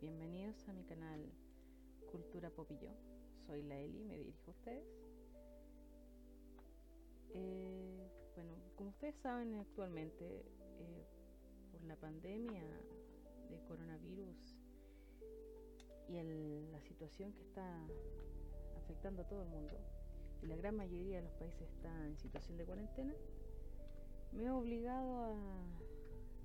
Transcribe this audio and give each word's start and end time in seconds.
bienvenidos 0.00 0.68
a 0.68 0.72
mi 0.72 0.84
canal 0.84 1.20
Cultura 2.12 2.50
Popillo. 2.50 2.90
Soy 3.46 3.62
la 3.64 3.76
Eli, 3.78 4.04
me 4.04 4.16
dirijo 4.16 4.42
a 4.46 4.50
ustedes. 4.50 4.86
Eh, 7.34 8.08
bueno, 8.36 8.52
como 8.76 8.90
ustedes 8.90 9.16
saben 9.16 9.54
actualmente, 9.56 10.44
eh, 10.78 11.04
por 11.72 11.82
la 11.82 11.96
pandemia 11.96 12.62
de 13.50 13.58
coronavirus 13.66 14.56
y 16.08 16.70
la 16.70 16.80
situación 16.80 17.32
que 17.32 17.42
está 17.42 17.84
afectando 18.76 19.22
a 19.22 19.28
todo 19.28 19.42
el 19.42 19.48
mundo, 19.48 19.76
y 20.42 20.46
la 20.46 20.56
gran 20.56 20.76
mayoría 20.76 21.16
de 21.16 21.22
los 21.24 21.34
países 21.34 21.68
está 21.72 22.06
en 22.06 22.16
situación 22.18 22.56
de 22.56 22.64
cuarentena, 22.64 23.14
me 24.32 24.44
he 24.44 24.50
obligado 24.50 25.34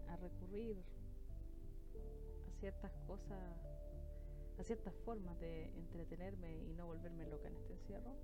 a 0.07 0.15
recurrir 0.17 0.83
ciertas 2.63 2.94
cosas, 3.05 3.58
a 4.58 4.63
ciertas 4.63 4.95
formas 5.03 5.38
de 5.41 5.66
entretenerme 5.77 6.59
y 6.63 6.73
no 6.76 6.86
volverme 6.86 7.27
loca 7.27 7.49
en 7.49 7.58
este 7.58 7.73
encierro. 7.73 8.16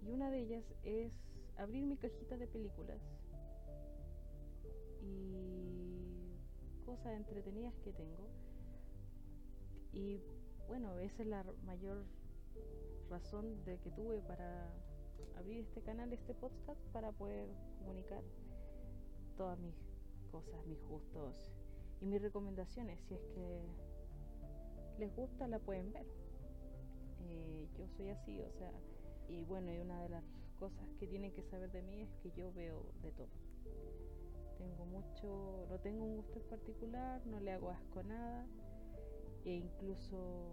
Y 0.00 0.12
una 0.12 0.30
de 0.30 0.38
ellas 0.38 0.64
es 0.84 1.12
abrir 1.56 1.84
mi 1.84 1.96
cajita 1.96 2.36
de 2.36 2.46
películas 2.46 3.00
y 5.02 6.36
cosas 6.86 7.16
entretenidas 7.16 7.74
que 7.80 7.92
tengo. 7.92 8.28
Y 9.92 10.20
bueno, 10.68 10.96
esa 11.00 11.22
es 11.22 11.28
la 11.28 11.42
mayor 11.64 12.04
razón 13.10 13.64
de 13.64 13.80
que 13.80 13.90
tuve 13.90 14.20
para 14.20 14.70
abrir 15.36 15.64
este 15.64 15.82
canal, 15.82 16.12
este 16.12 16.32
podcast, 16.32 16.80
para 16.92 17.10
poder 17.10 17.48
comunicar 17.80 18.22
todas 19.36 19.58
mis 19.58 19.74
cosas, 20.30 20.64
mis 20.66 20.80
gustos 20.84 21.50
y 22.00 22.06
mis 22.06 22.20
recomendaciones, 22.20 23.00
si 23.08 23.14
es 23.14 23.24
que 23.34 23.62
les 24.98 25.14
gusta, 25.14 25.48
la 25.48 25.58
pueden 25.58 25.92
ver. 25.92 26.06
Eh, 27.26 27.68
yo 27.76 27.88
soy 27.96 28.10
así, 28.10 28.40
o 28.42 28.50
sea, 28.52 28.72
y 29.28 29.44
bueno, 29.44 29.72
y 29.72 29.78
una 29.78 30.02
de 30.02 30.08
las 30.08 30.24
cosas 30.58 30.86
que 30.98 31.06
tienen 31.06 31.32
que 31.32 31.42
saber 31.42 31.70
de 31.72 31.82
mí 31.82 32.02
es 32.02 32.14
que 32.22 32.30
yo 32.32 32.52
veo 32.52 32.84
de 33.02 33.12
todo. 33.12 33.28
Tengo 34.58 34.86
mucho, 34.86 35.66
no 35.68 35.78
tengo 35.80 36.04
un 36.04 36.16
gusto 36.16 36.38
en 36.38 36.46
particular, 36.46 37.26
no 37.26 37.40
le 37.40 37.52
hago 37.52 37.70
asco 37.70 38.00
a 38.00 38.02
nada, 38.04 38.46
e 39.44 39.54
incluso 39.54 40.52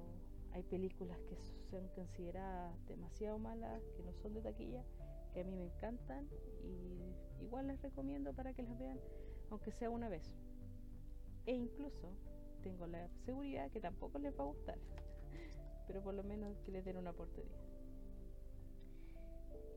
hay 0.53 0.64
películas 0.64 1.17
que 1.30 1.38
son 1.70 1.88
consideradas 1.89 2.76
demasiado 2.88 3.38
malas, 3.39 3.81
que 3.95 4.03
no 4.03 4.14
son 4.14 4.33
de 4.33 4.42
taquilla, 4.42 4.83
que 5.33 5.42
a 5.42 5.44
mí 5.44 5.55
me 5.55 5.66
encantan 5.66 6.28
y 6.64 7.44
igual 7.44 7.67
les 7.67 7.81
recomiendo 7.81 8.33
para 8.33 8.53
que 8.53 8.64
las 8.64 8.78
vean, 8.78 9.00
aunque 9.50 9.72
sea 9.72 9.89
una 9.89 10.09
vez. 10.09 10.36
E 11.45 11.53
incluso 11.53 12.11
tengo 12.61 12.88
la 12.88 13.09
seguridad 13.25 13.72
que 13.72 13.80
tampoco 13.80 14.20
les 14.20 14.38
va 14.38 14.44
a 14.44 14.47
gustar, 14.47 14.78
pero 15.88 16.02
por 16.02 16.14
lo 16.14 16.23
menos 16.23 16.58
que 16.59 16.72
les 16.72 16.86
den 16.86 16.98
una 16.98 17.11
oportunidad. 17.11 17.59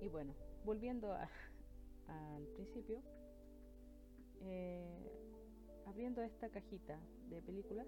Y 0.01 0.09
bueno, 0.09 0.35
volviendo 0.65 1.13
al 1.13 2.47
principio, 2.55 3.01
eh, 4.43 4.85
abriendo 5.87 6.23
esta 6.23 6.51
cajita 6.51 6.99
de 7.31 7.41
películas, 7.41 7.87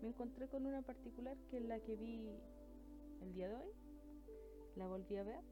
me 0.00 0.08
encontré 0.08 0.48
con 0.48 0.64
una 0.66 0.82
particular 0.82 1.36
que 1.50 1.58
es 1.58 1.64
la 1.64 1.80
que 1.80 1.96
vi 1.96 2.30
el 3.20 3.32
día 3.34 3.48
de 3.48 3.56
hoy, 3.56 3.72
la 4.76 4.86
volví 4.86 5.16
a 5.16 5.24
ver, 5.24 5.42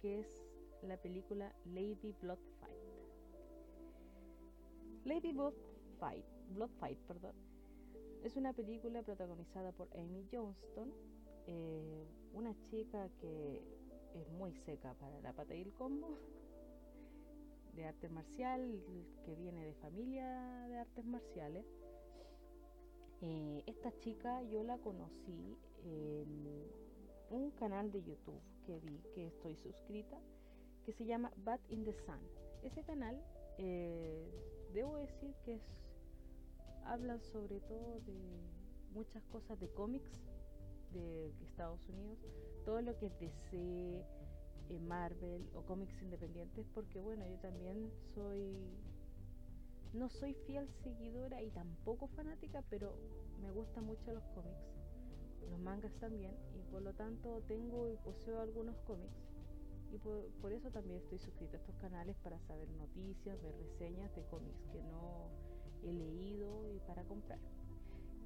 que 0.00 0.20
es 0.20 0.44
la 0.82 0.96
película 0.96 1.54
Lady 1.64 2.14
Blood 2.20 2.38
Fight. 2.60 2.76
Lady 5.04 5.32
Blood 5.32 5.54
Fight, 6.02 6.24
Blood 6.48 6.70
Fight, 6.80 6.98
perdón, 7.06 7.36
es 8.24 8.34
una 8.34 8.52
película 8.52 9.04
protagonizada 9.04 9.70
por 9.70 9.88
Amy 9.96 10.26
Johnston, 10.32 10.92
eh, 11.46 12.04
una 12.32 12.60
chica 12.64 13.08
que 13.20 13.62
es 14.12 14.28
muy 14.32 14.52
seca 14.66 14.94
para 14.94 15.20
la 15.20 15.32
pata 15.32 15.54
y 15.54 15.62
el 15.62 15.72
combo, 15.74 16.18
de 17.76 17.84
arte 17.84 18.08
marcial, 18.08 18.82
que 19.24 19.36
viene 19.36 19.64
de 19.64 19.74
familia 19.74 20.66
de 20.66 20.78
artes 20.78 21.04
marciales. 21.04 21.64
Eh, 23.20 23.62
esta 23.66 23.96
chica 24.00 24.42
yo 24.42 24.64
la 24.64 24.78
conocí 24.78 25.56
en 25.84 26.66
un 27.30 27.52
canal 27.52 27.92
de 27.92 28.02
YouTube 28.02 28.42
que 28.66 28.80
vi, 28.80 28.98
que 29.14 29.28
estoy 29.28 29.54
suscrita, 29.54 30.18
que 30.84 30.92
se 30.92 31.04
llama 31.04 31.32
Bat 31.36 31.60
in 31.68 31.84
the 31.84 31.92
Sun. 31.92 32.18
Ese 32.64 32.82
canal, 32.82 33.22
eh, 33.58 34.28
debo 34.72 34.96
decir 34.96 35.32
que 35.44 35.54
es 35.54 35.81
hablan 36.86 37.20
sobre 37.20 37.60
todo 37.60 38.00
de 38.00 38.40
muchas 38.92 39.24
cosas 39.26 39.58
de 39.60 39.68
cómics 39.70 40.20
de 40.92 41.32
Estados 41.42 41.88
Unidos, 41.88 42.18
todo 42.64 42.80
lo 42.82 42.96
que 42.98 43.06
es 43.06 43.18
DC, 43.18 44.04
eh, 44.68 44.78
Marvel 44.80 45.48
o 45.54 45.62
cómics 45.62 46.00
independientes, 46.02 46.66
porque 46.74 47.00
bueno, 47.00 47.26
yo 47.26 47.38
también 47.38 47.90
soy, 48.14 48.56
no 49.92 50.08
soy 50.08 50.34
fiel 50.46 50.68
seguidora 50.82 51.42
y 51.42 51.50
tampoco 51.50 52.08
fanática, 52.08 52.62
pero 52.68 52.94
me 53.40 53.50
gustan 53.50 53.84
mucho 53.84 54.12
los 54.12 54.24
cómics, 54.28 54.64
los 55.50 55.58
mangas 55.60 55.92
también, 55.98 56.34
y 56.54 56.62
por 56.70 56.82
lo 56.82 56.92
tanto 56.94 57.42
tengo 57.48 57.88
y 57.88 57.96
poseo 57.96 58.40
algunos 58.40 58.78
cómics. 58.82 59.28
Y 59.92 59.98
por, 59.98 60.26
por 60.40 60.52
eso 60.52 60.70
también 60.70 61.00
estoy 61.00 61.18
suscrita 61.18 61.58
a 61.58 61.60
estos 61.60 61.76
canales 61.76 62.16
para 62.22 62.38
saber 62.40 62.66
noticias, 62.70 63.42
ver 63.42 63.54
reseñas 63.58 64.14
de 64.14 64.24
cómics 64.24 64.64
que 64.72 64.82
no 64.84 65.28
he 65.82 65.92
leído 65.92 66.68
y 66.70 66.78
para 66.80 67.04
comprar. 67.04 67.38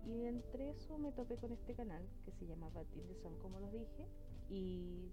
Y 0.07 0.25
entre 0.25 0.71
eso 0.71 0.99
me 0.99 1.11
topé 1.13 1.37
con 1.37 1.53
este 1.53 1.75
canal 1.75 2.03
que 2.25 2.33
se 2.33 2.47
llama 2.47 2.69
Batil 2.71 3.07
de 3.09 3.15
Son, 3.17 3.37
como 3.41 3.59
los 3.61 3.73
dije, 3.73 4.07
y 4.49 5.11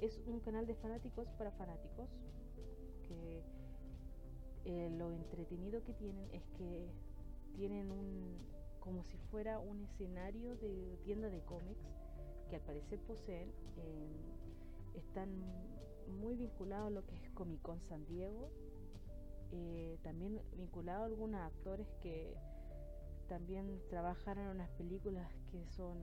es 0.00 0.22
un 0.26 0.40
canal 0.40 0.66
de 0.66 0.74
fanáticos 0.74 1.28
para 1.32 1.50
fanáticos, 1.52 2.08
que 3.08 3.42
eh, 4.64 4.90
lo 4.90 5.12
entretenido 5.12 5.82
que 5.82 5.94
tienen 5.94 6.28
es 6.32 6.42
que 6.56 6.88
tienen 7.56 7.90
un 7.90 8.36
como 8.80 9.02
si 9.04 9.18
fuera 9.30 9.58
un 9.58 9.82
escenario 9.82 10.56
de 10.56 10.98
tienda 11.04 11.28
de 11.28 11.40
cómics 11.42 11.84
que 12.48 12.56
al 12.56 12.62
parecer 12.62 12.98
poseen 13.00 13.50
em, 13.76 14.98
están 14.98 15.28
muy 16.20 16.36
vinculados 16.36 16.86
a 16.86 16.90
lo 16.90 17.04
que 17.04 17.16
es 17.16 17.30
Comic 17.30 17.60
Con 17.60 17.80
San 17.82 18.06
Diego 18.06 18.50
eh, 19.52 19.98
también 20.02 20.40
vinculado 20.56 21.02
a 21.02 21.06
algunos 21.06 21.40
actores 21.40 21.86
que 22.02 22.34
también 23.28 23.80
trabajaron 23.88 24.44
en 24.44 24.50
unas 24.50 24.70
películas 24.70 25.30
que 25.50 25.66
son 25.66 25.98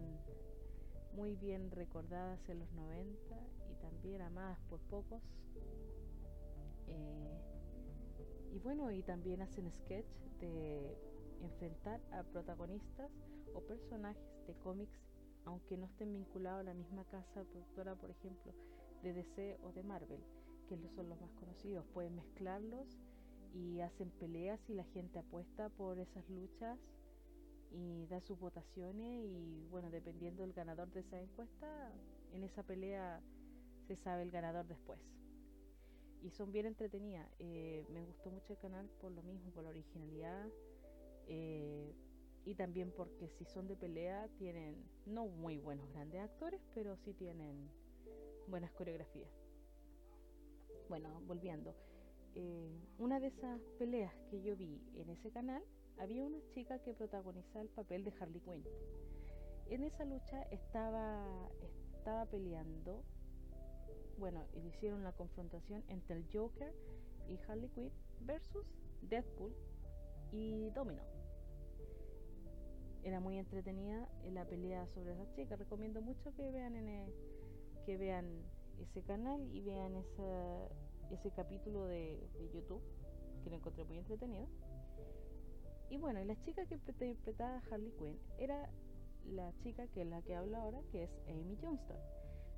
muy 1.16 1.36
bien 1.36 1.72
recordadas 1.72 2.40
en 2.50 2.60
los 2.60 2.72
90 2.74 3.36
y 3.72 3.76
también 3.82 4.22
amadas 4.22 4.60
por 4.70 4.80
pocos. 4.82 5.22
Eh, 6.88 7.42
y 8.54 8.60
bueno, 8.60 8.92
y 8.92 9.02
también 9.02 9.42
hacen 9.42 9.72
sketch 9.72 10.08
de 10.40 10.98
enfrentar 11.42 12.02
a 12.12 12.24
protagonistas 12.24 13.12
o 13.54 13.62
personajes 13.62 14.46
de 14.48 14.54
cómics, 14.56 15.00
aunque 15.46 15.78
no 15.78 15.86
estén 15.86 16.14
vinculados 16.14 16.62
a 16.62 16.64
la 16.64 16.74
misma 16.74 17.06
casa 17.06 17.44
productora, 17.44 17.96
por 17.96 18.12
ejemplo, 18.12 18.54
de 19.04 19.14
DC 19.14 19.58
o 19.64 19.72
de 19.72 19.84
Marvel, 19.84 20.24
que 20.68 20.78
son 20.90 21.10
los 21.10 21.20
más 21.22 21.32
conocidos. 21.34 21.86
Pueden 21.94 22.16
mezclarlos 22.16 22.88
y 23.56 23.80
hacen 23.80 24.12
peleas 24.12 24.60
y 24.70 24.74
la 24.74 24.84
gente 24.84 25.20
apuesta 25.20 25.70
por 25.70 25.98
esas 25.98 26.30
luchas 26.30 26.78
y 27.72 28.06
da 28.08 28.20
sus 28.20 28.38
votaciones 28.38 29.26
y 29.26 29.66
bueno, 29.70 29.90
dependiendo 29.90 30.44
del 30.44 30.54
ganador 30.54 30.92
de 30.92 31.00
esa 31.00 31.20
encuesta, 31.20 31.92
en 32.34 32.44
esa 32.44 32.64
pelea 32.64 33.22
se 33.88 33.96
sabe 33.96 34.24
el 34.24 34.32
ganador 34.32 34.68
después. 34.68 35.00
Y 36.22 36.32
son 36.32 36.52
bien 36.52 36.66
entretenidas. 36.66 37.30
Eh, 37.40 37.86
me 37.90 38.02
gustó 38.02 38.32
mucho 38.32 38.54
el 38.54 38.60
canal 38.60 38.90
por 39.00 39.12
lo 39.12 39.22
mismo, 39.24 39.52
por 39.52 39.64
la 39.64 39.70
originalidad. 39.70 40.48
Eh, 41.28 41.94
y 42.46 42.56
también 42.56 42.92
porque 42.92 43.30
si 43.30 43.46
son 43.46 43.68
de 43.68 43.76
pelea 43.76 44.28
tienen 44.38 44.76
no 45.06 45.28
muy 45.28 45.58
buenos 45.58 45.90
grandes 45.92 46.22
actores, 46.22 46.62
pero 46.74 46.96
sí 46.98 47.14
tienen 47.14 47.70
buenas 48.48 48.72
coreografías. 48.72 49.32
Bueno, 50.90 51.22
volviendo. 51.26 51.74
Eh, 52.36 52.70
una 53.00 53.20
de 53.20 53.28
esas 53.28 53.62
peleas 53.80 54.14
que 54.30 54.42
yo 54.42 54.58
vi 54.58 54.82
en 54.96 55.10
ese 55.10 55.32
canal, 55.32 55.64
había 55.98 56.26
una 56.26 56.40
chica 56.54 56.80
que 56.80 56.94
protagonizaba 56.94 57.62
el 57.62 57.70
papel 57.70 58.04
de 58.04 58.14
Harley 58.20 58.42
Quinn. 58.42 58.64
En 59.68 59.84
esa 59.84 60.04
lucha 60.04 60.42
estaba, 60.52 61.50
estaba 61.98 62.26
peleando, 62.26 63.04
bueno, 64.20 64.46
hicieron 64.54 65.04
la 65.04 65.14
confrontación 65.14 65.84
entre 65.88 66.18
el 66.18 66.26
Joker 66.32 66.74
y 67.30 67.40
Harley 67.48 67.70
Quinn 67.70 67.92
versus 68.22 68.66
Deadpool 69.02 69.56
y 70.32 70.70
Domino. 70.72 71.04
Era 73.04 73.20
muy 73.20 73.38
entretenida 73.38 74.10
la 74.34 74.46
pelea 74.46 74.88
sobre 74.88 75.14
esa 75.14 75.32
chica. 75.36 75.56
Recomiendo 75.56 76.02
mucho 76.02 76.34
que 76.36 76.52
vean 76.52 76.76
en 76.76 77.14
que 77.86 77.98
vean 77.98 78.26
ese 78.80 79.04
canal 79.04 79.48
y 79.54 79.62
vean 79.62 79.96
esa, 79.96 80.70
ese 81.12 81.32
capítulo 81.32 81.86
de, 81.86 82.20
YouTube, 82.54 82.82
que 83.44 83.50
lo 83.50 83.58
encontré 83.58 83.84
muy 83.84 83.98
entretenido. 83.98 84.48
Y 85.90 85.98
bueno, 85.98 86.24
la 86.24 86.40
chica 86.42 86.66
que 86.66 86.76
interpretaba 86.76 87.58
a 87.58 87.64
Harley 87.72 87.92
Quinn 87.92 88.20
era 88.38 88.70
la 89.26 89.54
chica 89.60 89.88
que 89.88 90.02
es 90.02 90.08
la 90.08 90.22
que 90.22 90.36
hablo 90.36 90.58
ahora, 90.58 90.82
que 90.92 91.04
es 91.04 91.12
Amy 91.28 91.58
Johnston. 91.62 91.98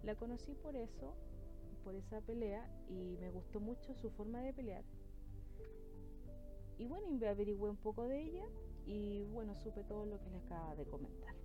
La 0.03 0.15
conocí 0.15 0.53
por 0.55 0.75
eso, 0.75 1.13
por 1.83 1.95
esa 1.95 2.21
pelea, 2.21 2.69
y 2.89 3.17
me 3.19 3.29
gustó 3.31 3.59
mucho 3.59 3.93
su 3.95 4.09
forma 4.11 4.41
de 4.41 4.53
pelear. 4.53 4.83
Y 6.77 6.85
bueno, 6.85 7.07
averigüé 7.27 7.69
un 7.69 7.77
poco 7.77 8.07
de 8.07 8.21
ella 8.21 8.45
y 8.85 9.23
bueno, 9.25 9.55
supe 9.55 9.83
todo 9.83 10.05
lo 10.05 10.19
que 10.19 10.29
les 10.29 10.45
acaba 10.45 10.75
de 10.75 10.85
comentar. 10.85 11.35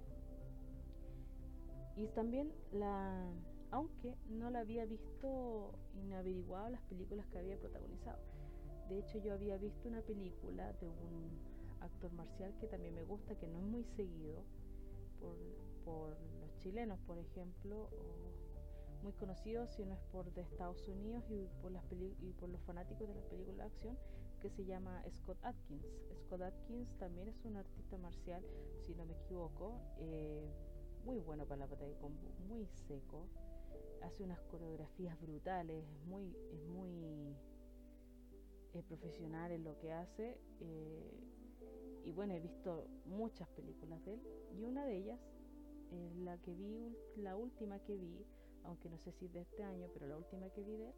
Y 1.96 2.06
también 2.08 2.52
la, 2.72 3.26
aunque 3.72 4.16
no 4.28 4.50
la 4.50 4.60
había 4.60 4.84
visto 4.84 5.72
ni 5.94 6.14
averiguado 6.14 6.68
las 6.68 6.82
películas 6.82 7.26
que 7.26 7.38
había 7.38 7.58
protagonizado. 7.58 8.18
De 8.88 8.98
hecho, 8.98 9.18
yo 9.18 9.32
había 9.32 9.56
visto 9.56 9.88
una 9.88 10.02
película 10.02 10.72
de 10.74 10.88
un 10.88 11.30
actor 11.80 12.12
marcial 12.12 12.54
que 12.60 12.66
también 12.66 12.94
me 12.94 13.02
gusta, 13.02 13.34
que 13.34 13.48
no 13.48 13.58
es 13.58 13.64
muy 13.64 13.84
seguido 13.84 14.44
por, 15.84 16.16
los 16.40 16.56
chilenos, 16.58 17.00
por 17.00 17.18
ejemplo, 17.18 17.88
o 17.92 19.02
muy 19.02 19.12
conocido 19.14 19.66
si 19.66 19.84
no 19.84 19.94
es 19.94 20.00
por 20.12 20.32
de 20.32 20.42
Estados 20.42 20.86
Unidos 20.86 21.24
y 21.30 21.48
por, 21.60 21.72
las 21.72 21.82
y 21.90 22.32
por 22.38 22.50
los 22.50 22.60
fanáticos 22.62 23.08
de 23.08 23.14
las 23.14 23.24
películas 23.24 23.58
de 23.58 23.64
acción, 23.64 23.98
que 24.40 24.50
se 24.50 24.64
llama 24.64 25.02
Scott 25.10 25.38
Atkins. 25.42 25.86
Scott 26.26 26.42
Atkins 26.42 26.88
también 26.98 27.28
es 27.28 27.44
un 27.44 27.56
artista 27.56 27.96
marcial, 27.98 28.44
si 28.84 28.94
no 28.94 29.06
me 29.06 29.14
equivoco, 29.14 29.80
eh, 29.98 30.46
muy 31.04 31.18
bueno 31.18 31.46
para 31.46 31.60
la 31.60 31.66
batalla 31.66 31.96
combo, 31.98 32.30
muy 32.48 32.66
seco, 32.86 33.26
hace 34.04 34.22
unas 34.22 34.40
coreografías 34.42 35.20
brutales, 35.20 35.84
es 35.84 36.06
muy, 36.06 36.36
es 36.52 36.64
muy 36.66 37.36
profesional 38.88 39.52
en 39.52 39.64
lo 39.64 39.78
que 39.78 39.92
hace. 39.92 40.38
Eh, 40.60 41.10
y 42.04 42.12
bueno, 42.12 42.34
he 42.34 42.40
visto 42.40 42.88
muchas 43.06 43.48
películas 43.50 44.04
de 44.04 44.14
él 44.14 44.20
y 44.58 44.64
una 44.64 44.84
de 44.84 44.96
ellas, 44.96 45.20
la 46.24 46.38
que 46.38 46.54
vi, 46.54 46.96
la 47.16 47.36
última 47.36 47.78
que 47.80 47.96
vi, 47.96 48.24
aunque 48.64 48.88
no 48.88 48.98
sé 48.98 49.12
si 49.12 49.28
de 49.28 49.42
este 49.42 49.62
año, 49.62 49.88
pero 49.92 50.06
la 50.06 50.16
última 50.16 50.48
que 50.50 50.62
vi 50.62 50.76
de 50.76 50.88
él, 50.88 50.94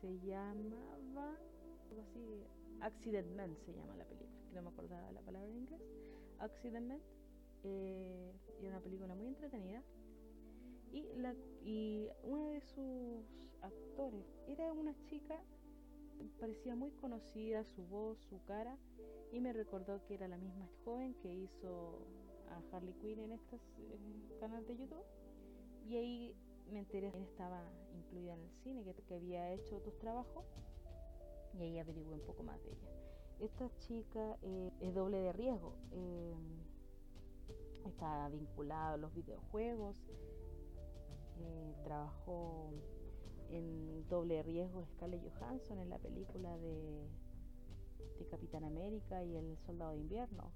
se 0.00 0.18
llamaba 0.20 1.36
algo 1.90 2.02
así, 2.02 2.44
Accident 2.80 3.34
Man 3.34 3.56
se 3.64 3.72
llama 3.72 3.96
la 3.96 4.04
película, 4.04 4.30
que 4.48 4.54
no 4.54 4.62
me 4.62 4.68
acordaba 4.68 5.10
la 5.12 5.20
palabra 5.22 5.48
en 5.48 5.56
inglés. 5.56 5.80
Accident 6.38 6.86
Man, 6.86 7.00
eh, 7.64 8.32
era 8.60 8.68
una 8.68 8.80
película 8.80 9.14
muy 9.14 9.26
entretenida. 9.26 9.82
Y, 10.92 11.06
la, 11.16 11.34
y 11.62 12.08
uno 12.24 12.50
de 12.50 12.60
sus 12.60 13.50
actores 13.62 14.24
era 14.46 14.72
una 14.72 14.94
chica, 15.04 15.38
parecía 16.40 16.74
muy 16.74 16.90
conocida, 16.92 17.64
su 17.64 17.82
voz, 17.86 18.18
su 18.28 18.42
cara, 18.44 18.76
y 19.32 19.40
me 19.40 19.52
recordó 19.52 20.04
que 20.06 20.14
era 20.14 20.28
la 20.28 20.38
misma 20.38 20.68
joven 20.84 21.14
que 21.22 21.34
hizo 21.34 21.98
a 22.50 22.76
Harley 22.76 22.94
Quinn 22.94 23.20
en 23.20 23.32
este 23.32 23.58
canal 24.40 24.66
de 24.66 24.76
YouTube. 24.76 25.04
Y 25.86 25.96
ahí 25.96 26.34
me 26.70 26.80
enteré 26.80 27.10
que 27.12 27.22
estaba 27.22 27.62
incluida 27.94 28.34
en 28.34 28.40
el 28.40 28.50
cine, 28.62 28.84
que, 28.84 28.94
que 28.94 29.14
había 29.14 29.52
hecho 29.52 29.76
otros 29.76 29.98
trabajos 29.98 30.44
y 31.54 31.62
ahí 31.62 31.78
averigué 31.78 32.12
un 32.14 32.20
poco 32.20 32.42
más 32.42 32.62
de 32.62 32.70
ella. 32.70 32.88
Esta 33.40 33.70
chica 33.78 34.36
eh, 34.42 34.72
es 34.80 34.94
doble 34.94 35.18
de 35.18 35.32
riesgo, 35.32 35.74
eh, 35.92 36.34
está 37.86 38.28
vinculada 38.28 38.94
a 38.94 38.96
los 38.96 39.14
videojuegos, 39.14 39.96
eh, 41.40 41.74
trabajó 41.84 42.70
en 43.50 44.06
doble 44.08 44.42
riesgo 44.42 44.84
Scarlett 44.94 45.22
Johansson 45.22 45.78
en 45.78 45.90
la 45.90 45.98
película 45.98 46.56
de, 46.58 47.08
de 48.18 48.26
Capitán 48.26 48.64
América 48.64 49.22
y 49.24 49.36
el 49.36 49.56
Soldado 49.58 49.92
de 49.92 49.98
Invierno, 49.98 50.52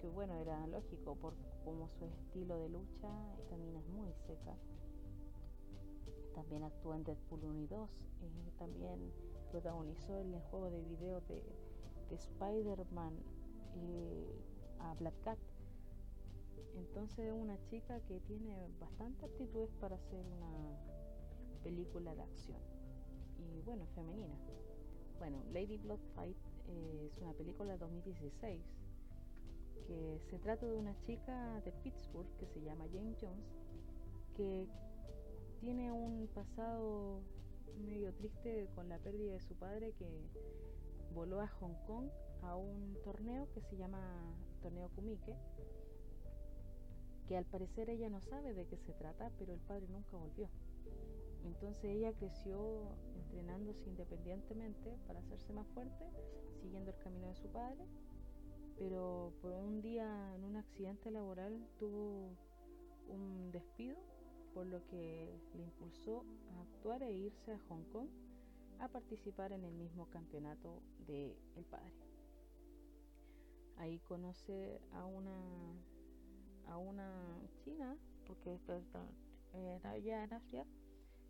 que 0.00 0.08
bueno, 0.08 0.36
era 0.36 0.66
lógico 0.66 1.16
por 1.16 1.34
como 1.64 1.88
su 1.88 2.04
estilo 2.04 2.58
de 2.58 2.68
lucha, 2.68 3.08
esta 3.38 3.56
es 3.56 3.88
muy 3.88 4.12
seca 4.26 4.56
también 6.36 6.64
actuó 6.64 6.94
en 6.94 7.02
Deadpool 7.02 7.44
1 7.44 7.60
y 7.60 7.66
2. 7.66 7.90
Eh, 7.90 8.52
también 8.58 9.10
protagonizó 9.50 10.18
el 10.18 10.38
juego 10.50 10.70
de 10.70 10.82
video 10.82 11.20
de, 11.22 11.42
Spider-Man 12.10 13.14
eh, 13.74 14.42
a 14.78 14.94
Black 14.94 15.14
Cat. 15.24 15.38
Entonces 16.76 17.32
una 17.32 17.58
chica 17.64 18.00
que 18.00 18.20
tiene 18.20 18.68
bastante 18.78 19.24
aptitudes 19.24 19.70
para 19.80 19.96
hacer 19.96 20.24
una 20.26 20.78
película 21.62 22.14
de 22.14 22.22
acción. 22.22 22.60
Y 23.38 23.62
bueno, 23.62 23.86
femenina. 23.94 24.34
Bueno, 25.18 25.42
Lady 25.52 25.78
Blood 25.78 26.00
Fight 26.14 26.36
eh, 26.68 27.08
es 27.10 27.18
una 27.18 27.32
película 27.32 27.72
de 27.72 27.78
2016 27.78 28.62
que 29.86 30.20
se 30.30 30.38
trata 30.38 30.66
de 30.66 30.76
una 30.76 30.98
chica 31.00 31.60
de 31.60 31.72
Pittsburgh 31.72 32.28
que 32.38 32.46
se 32.46 32.60
llama 32.60 32.86
Jane 32.92 33.14
Jones 33.20 33.46
que 34.36 34.66
tiene 35.60 35.90
un 35.92 36.28
pasado 36.34 37.20
medio 37.78 38.12
triste 38.14 38.68
con 38.74 38.88
la 38.88 38.98
pérdida 38.98 39.32
de 39.32 39.40
su 39.40 39.54
padre 39.54 39.92
que 39.92 40.06
voló 41.14 41.40
a 41.40 41.48
Hong 41.48 41.74
Kong 41.86 42.08
a 42.42 42.56
un 42.56 42.96
torneo 43.04 43.48
que 43.52 43.60
se 43.62 43.76
llama 43.76 44.00
Torneo 44.60 44.88
Kumike, 44.94 45.34
que 47.26 47.36
al 47.36 47.44
parecer 47.44 47.90
ella 47.90 48.08
no 48.08 48.20
sabe 48.20 48.54
de 48.54 48.66
qué 48.66 48.76
se 48.78 48.92
trata, 48.92 49.30
pero 49.38 49.52
el 49.52 49.60
padre 49.60 49.86
nunca 49.88 50.16
volvió. 50.16 50.48
Entonces 51.44 51.84
ella 51.84 52.12
creció 52.12 52.96
entrenándose 53.14 53.88
independientemente 53.88 54.96
para 55.06 55.20
hacerse 55.20 55.52
más 55.52 55.66
fuerte, 55.68 56.04
siguiendo 56.60 56.90
el 56.90 56.98
camino 56.98 57.28
de 57.28 57.36
su 57.36 57.48
padre, 57.48 57.84
pero 58.78 59.32
por 59.40 59.52
un 59.52 59.80
día 59.80 60.34
en 60.34 60.44
un 60.44 60.56
accidente 60.56 61.10
laboral 61.10 61.66
tuvo 61.78 62.30
un 63.08 63.50
despido 63.52 63.96
por 64.54 64.66
lo 64.66 64.84
que 64.86 65.38
le 65.54 65.62
impulsó 65.62 66.24
a 66.50 66.62
actuar 66.62 67.02
e 67.02 67.12
irse 67.12 67.52
a 67.52 67.58
Hong 67.68 67.84
Kong 67.92 68.08
a 68.80 68.88
participar 68.88 69.52
en 69.52 69.64
el 69.64 69.74
mismo 69.74 70.08
campeonato 70.10 70.82
de 71.06 71.36
el 71.56 71.64
padre. 71.64 71.92
Ahí 73.76 73.98
conoce 74.00 74.80
a 74.92 75.04
una 75.04 75.74
a 76.66 76.76
una 76.76 77.40
china, 77.64 77.96
porque 78.26 78.58
era 79.52 79.98
ya 79.98 80.24
en 80.24 80.32
Asia, 80.32 80.66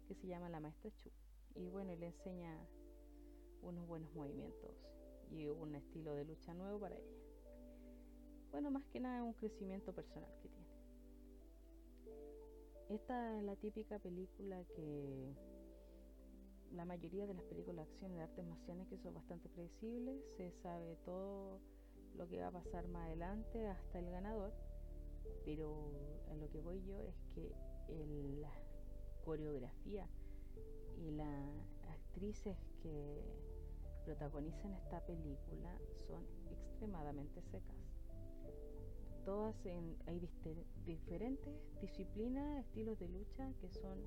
que 0.09 0.15
se 0.15 0.27
llama 0.27 0.49
la 0.49 0.61
maestra 0.61 0.91
Chu. 0.97 1.11
Y 1.55 1.69
bueno, 1.71 1.95
le 1.95 2.07
enseña 2.07 2.67
unos 3.63 3.87
buenos 3.87 4.13
movimientos 4.15 4.71
y 5.31 5.47
un 5.49 5.75
estilo 5.75 6.15
de 6.15 6.25
lucha 6.25 6.55
nuevo 6.55 6.81
para 6.81 6.97
ella. 6.97 7.17
Bueno, 8.51 8.71
más 8.71 8.85
que 8.87 9.01
nada 9.01 9.23
un 9.23 9.35
crecimiento 9.35 9.93
personal 9.93 10.31
que 10.43 10.49
tiene. 10.49 10.67
Esta 12.89 13.37
es 13.37 13.43
la 13.43 13.57
típica 13.57 13.99
película 13.99 14.63
que 14.77 15.35
la 16.73 16.85
mayoría 16.85 17.27
de 17.27 17.35
las 17.35 17.45
películas 17.45 17.87
de 17.87 17.93
acción 17.93 18.13
de 18.13 18.21
artes 18.21 18.45
marciales 18.47 18.87
que 18.89 18.99
son 18.99 19.15
bastante 19.15 19.49
predecibles, 19.49 20.23
se 20.37 20.53
sabe 20.63 20.97
todo 21.05 21.61
lo 22.15 22.29
que 22.29 22.41
va 22.41 22.49
a 22.49 22.53
pasar 22.53 22.87
más 22.89 23.07
adelante 23.07 23.67
hasta 23.67 23.99
el 23.99 24.11
ganador, 24.11 24.53
pero 25.45 25.93
a 26.31 26.35
lo 26.35 26.49
que 26.51 26.61
voy 26.61 26.83
yo 26.85 27.01
es 27.01 27.15
que 27.35 27.53
la 28.41 28.53
coreografía 29.25 30.09
y 30.99 31.11
las 31.13 31.49
actrices 31.89 32.57
que 32.83 33.23
protagonizan 34.05 34.73
esta 34.75 35.01
película 35.05 35.79
son 36.07 36.25
extremadamente 36.51 37.43
secas 37.43 37.77
todas 39.27 39.57
en, 39.67 39.97
hay 40.07 40.21
diferentes 40.87 41.53
disciplinas, 41.81 42.65
estilos 42.65 42.97
de 43.01 43.09
lucha 43.09 43.53
que 43.61 43.69
son 43.69 43.99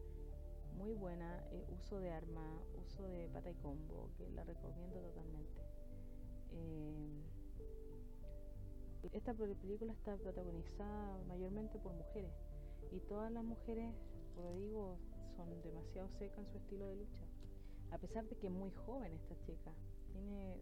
muy 0.77 0.93
buenas, 0.93 1.43
eh, 1.51 1.65
uso 1.77 1.99
de 1.99 2.09
arma, 2.09 2.63
uso 2.81 3.03
de 3.03 3.27
pata 3.27 3.51
y 3.51 3.55
combo, 3.55 4.09
que 4.17 4.29
la 4.29 4.45
recomiendo 4.45 5.01
totalmente. 5.01 5.61
Eh, 6.51 7.21
esta 9.13 9.33
película 9.33 9.93
está 9.93 10.17
protagonizada 10.17 11.23
mayormente 11.27 11.79
por 11.79 11.93
mujeres 11.93 12.33
y 12.91 12.99
todas 13.01 13.31
las 13.31 13.43
mujeres, 13.43 13.93
por 14.35 14.53
digo, 14.55 14.97
son 15.35 15.61
demasiado 15.61 16.09
secas 16.17 16.39
en 16.39 16.47
su 16.47 16.57
estilo 16.57 16.85
de 16.85 16.95
lucha. 16.95 17.23
A 17.91 17.97
pesar 17.97 18.25
de 18.25 18.35
que 18.35 18.47
es 18.47 18.53
muy 18.53 18.71
joven 18.71 19.13
esta 19.13 19.39
chica, 19.45 19.71
tiene 20.11 20.57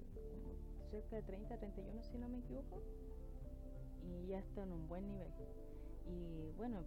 cerca 0.91 1.15
de 1.17 1.23
30, 1.23 1.57
31 1.57 2.03
si 2.03 2.17
no 2.17 2.29
me 2.29 2.39
equivoco 2.39 2.81
y 4.03 4.27
ya 4.27 4.39
está 4.39 4.63
en 4.63 4.71
un 4.71 4.87
buen 4.87 5.07
nivel. 5.07 5.31
Y 6.05 6.51
bueno, 6.55 6.83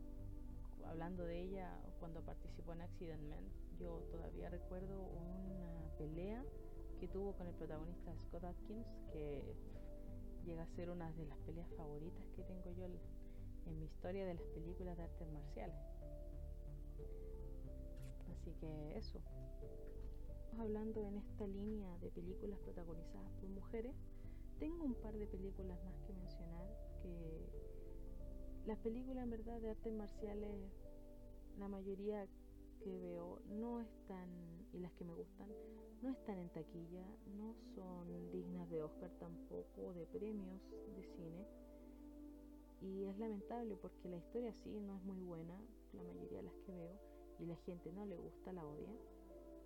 hablando 0.86 1.24
de 1.24 1.40
ella, 1.40 1.78
cuando 1.98 2.22
participó 2.22 2.72
en 2.72 2.82
Accident 2.82 3.22
Man, 3.28 3.44
yo 3.78 4.02
todavía 4.10 4.48
recuerdo 4.48 5.02
una 5.02 5.90
pelea 5.98 6.44
que 6.98 7.08
tuvo 7.08 7.34
con 7.34 7.46
el 7.46 7.54
protagonista 7.54 8.14
Scott 8.18 8.44
Atkins, 8.44 8.88
que 9.12 9.54
llega 10.44 10.62
a 10.62 10.68
ser 10.68 10.90
una 10.90 11.12
de 11.12 11.26
las 11.26 11.38
peleas 11.38 11.68
favoritas 11.76 12.24
que 12.36 12.42
tengo 12.42 12.70
yo 12.72 12.86
en 12.86 13.78
mi 13.78 13.86
historia 13.86 14.26
de 14.26 14.34
las 14.34 14.46
películas 14.48 14.96
de 14.96 15.02
artes 15.02 15.28
marciales. 15.32 15.76
Así 18.32 18.52
que 18.60 18.96
eso. 18.96 19.20
Hablando 20.58 21.06
en 21.06 21.16
esta 21.18 21.46
línea 21.46 21.96
de 21.98 22.10
películas 22.10 22.58
protagonizadas 22.60 23.32
por 23.40 23.48
mujeres 23.50 23.94
tengo 24.60 24.84
un 24.84 24.94
par 24.94 25.16
de 25.16 25.26
películas 25.26 25.82
más 25.84 25.98
que 26.06 26.12
mencionar, 26.12 26.66
que 27.02 27.48
las 28.66 28.78
películas 28.78 29.24
en 29.24 29.30
verdad 29.30 29.58
de 29.58 29.70
artes 29.70 29.92
marciales, 29.92 30.70
la 31.58 31.66
mayoría 31.66 32.28
que 32.84 32.98
veo 32.98 33.40
no 33.48 33.80
están, 33.80 34.28
y 34.72 34.78
las 34.78 34.92
que 34.92 35.04
me 35.04 35.14
gustan, 35.14 35.48
no 36.02 36.10
están 36.10 36.38
en 36.38 36.48
taquilla, 36.50 37.04
no 37.36 37.54
son 37.74 38.30
dignas 38.30 38.68
de 38.70 38.82
Oscar 38.82 39.10
tampoco, 39.18 39.92
de 39.94 40.06
premios 40.06 40.62
de 40.96 41.04
cine. 41.04 41.46
Y 42.80 43.04
es 43.04 43.18
lamentable 43.18 43.76
porque 43.76 44.08
la 44.08 44.16
historia 44.16 44.52
sí 44.54 44.80
no 44.80 44.96
es 44.96 45.02
muy 45.02 45.20
buena, 45.22 45.60
la 45.92 46.02
mayoría 46.02 46.38
de 46.38 46.44
las 46.44 46.54
que 46.66 46.72
veo, 46.72 46.98
y 47.38 47.46
la 47.46 47.56
gente 47.56 47.92
no 47.92 48.06
le 48.06 48.16
gusta, 48.16 48.52
la 48.52 48.64
odia, 48.64 48.92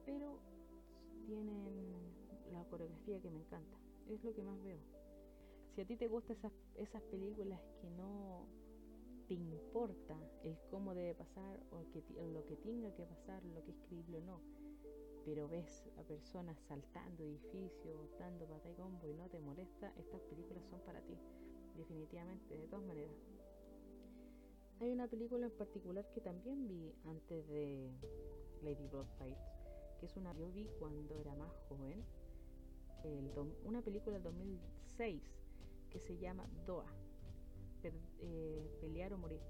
pero 0.04 0.40
tienen 1.26 1.74
la 2.52 2.64
coreografía 2.64 3.20
que 3.20 3.30
me 3.30 3.38
encanta, 3.38 3.76
es 4.08 4.22
lo 4.24 4.34
que 4.34 4.42
más 4.42 4.60
veo. 4.62 4.80
Si 5.74 5.80
a 5.80 5.86
ti 5.86 5.96
te 5.96 6.08
gustan 6.08 6.36
esas, 6.36 6.52
esas 6.76 7.02
películas 7.02 7.60
que 7.80 7.90
no 7.90 8.46
te 9.26 9.34
importa 9.34 10.16
el 10.42 10.56
cómo 10.70 10.94
debe 10.94 11.14
pasar 11.14 11.60
o 11.70 11.84
que, 11.90 12.02
lo 12.32 12.44
que 12.46 12.56
tenga 12.56 12.94
que 12.94 13.04
pasar, 13.04 13.44
lo 13.44 13.64
que 13.64 13.70
es 13.70 14.14
o 14.14 14.20
no, 14.20 14.40
pero 15.24 15.48
ves 15.48 15.88
a 15.98 16.02
personas 16.02 16.58
saltando 16.68 17.22
edificios, 17.22 18.18
dando 18.18 18.46
pata 18.46 18.68
y 18.70 18.74
combo 18.74 19.08
y 19.08 19.14
no 19.14 19.28
te 19.28 19.40
molesta, 19.40 19.92
estas 19.98 20.20
películas 20.22 20.64
son 20.68 20.80
para 20.80 21.00
ti, 21.00 21.16
definitivamente, 21.76 22.56
de 22.56 22.66
todas 22.68 22.84
maneras. 22.84 23.16
Hay 24.80 24.90
una 24.90 25.06
película 25.06 25.46
en 25.46 25.52
particular 25.52 26.06
que 26.12 26.20
también 26.20 26.68
vi 26.68 26.92
antes 27.04 27.48
de 27.48 27.90
Lady 28.62 28.88
Fight, 29.18 29.38
que 29.98 30.06
es 30.06 30.16
una 30.16 30.34
yo 30.34 30.50
vi 30.50 30.68
cuando 30.78 31.18
era 31.18 31.34
más 31.34 31.52
joven, 31.68 32.04
una 33.64 33.82
película 33.82 34.14
del 34.14 34.22
2006 34.22 35.22
que 35.90 36.00
se 36.00 36.16
llama 36.16 36.46
Doa, 36.66 36.86
eh, 38.20 38.68
Pelear 38.80 39.12
o 39.12 39.18
Morir, 39.18 39.40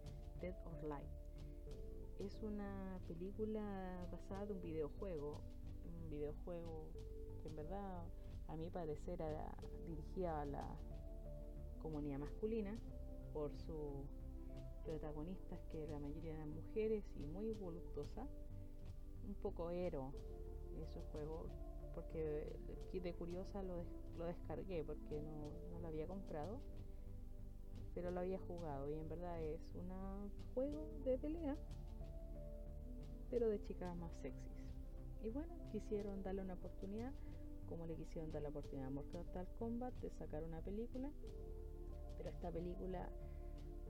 Dead 0.40 0.54
or 0.66 0.85
Life. 0.85 1.25
Es 2.19 2.43
una 2.43 3.00
película 3.07 4.07
basada 4.11 4.45
en 4.45 4.52
un 4.52 4.61
videojuego, 4.61 5.40
videojuego 6.14 6.88
que 7.42 7.49
en 7.49 7.56
verdad 7.56 8.04
a 8.49 8.56
mi 8.56 8.71
parecer 8.71 9.21
era 9.21 9.54
dirigida 9.87 10.42
a 10.42 10.44
la 10.44 10.64
comunidad 11.83 12.18
masculina 12.18 12.78
por 13.33 13.50
sus 13.52 14.06
protagonistas 14.85 15.59
que 15.71 15.87
la 15.88 15.99
mayoría 15.99 16.35
eran 16.35 16.50
mujeres 16.50 17.04
y 17.16 17.26
muy 17.26 17.52
voluptuosas, 17.54 18.28
un 19.26 19.35
poco 19.35 19.71
héroe 19.71 20.11
ese 20.83 21.00
juego 21.12 21.47
porque 21.94 22.56
de 22.92 23.12
curiosa 23.14 23.62
lo, 23.62 23.85
lo 24.18 24.26
descargué 24.26 24.85
porque 24.85 25.23
no, 25.23 25.50
no 25.73 25.80
lo 25.80 25.88
había 25.88 26.06
comprado 26.06 26.61
pero 27.94 28.11
lo 28.11 28.21
había 28.21 28.38
jugado 28.38 28.90
y 28.90 28.94
en 28.94 29.09
verdad 29.09 29.40
es 29.42 29.61
un 29.75 30.30
juego 30.52 30.88
de 31.04 31.16
pelea, 31.16 31.56
pero 33.30 33.49
de 33.49 33.62
chicas 33.62 33.97
más 33.97 34.12
sexys. 34.21 34.53
Y 35.25 35.31
bueno, 35.31 35.54
quisieron 35.73 36.23
darle 36.23 36.43
una 36.43 36.54
oportunidad, 36.54 37.12
como 37.66 37.87
le 37.87 37.97
quisieron 37.97 38.31
dar 38.31 38.43
la 38.43 38.50
oportunidad 38.50 38.88
a 38.88 38.90
Mortal 38.90 39.49
Kombat 39.59 39.95
de 40.00 40.11
sacar 40.11 40.45
una 40.45 40.61
película, 40.61 41.11
pero 42.19 42.28
esta 42.28 42.50
película, 42.50 43.09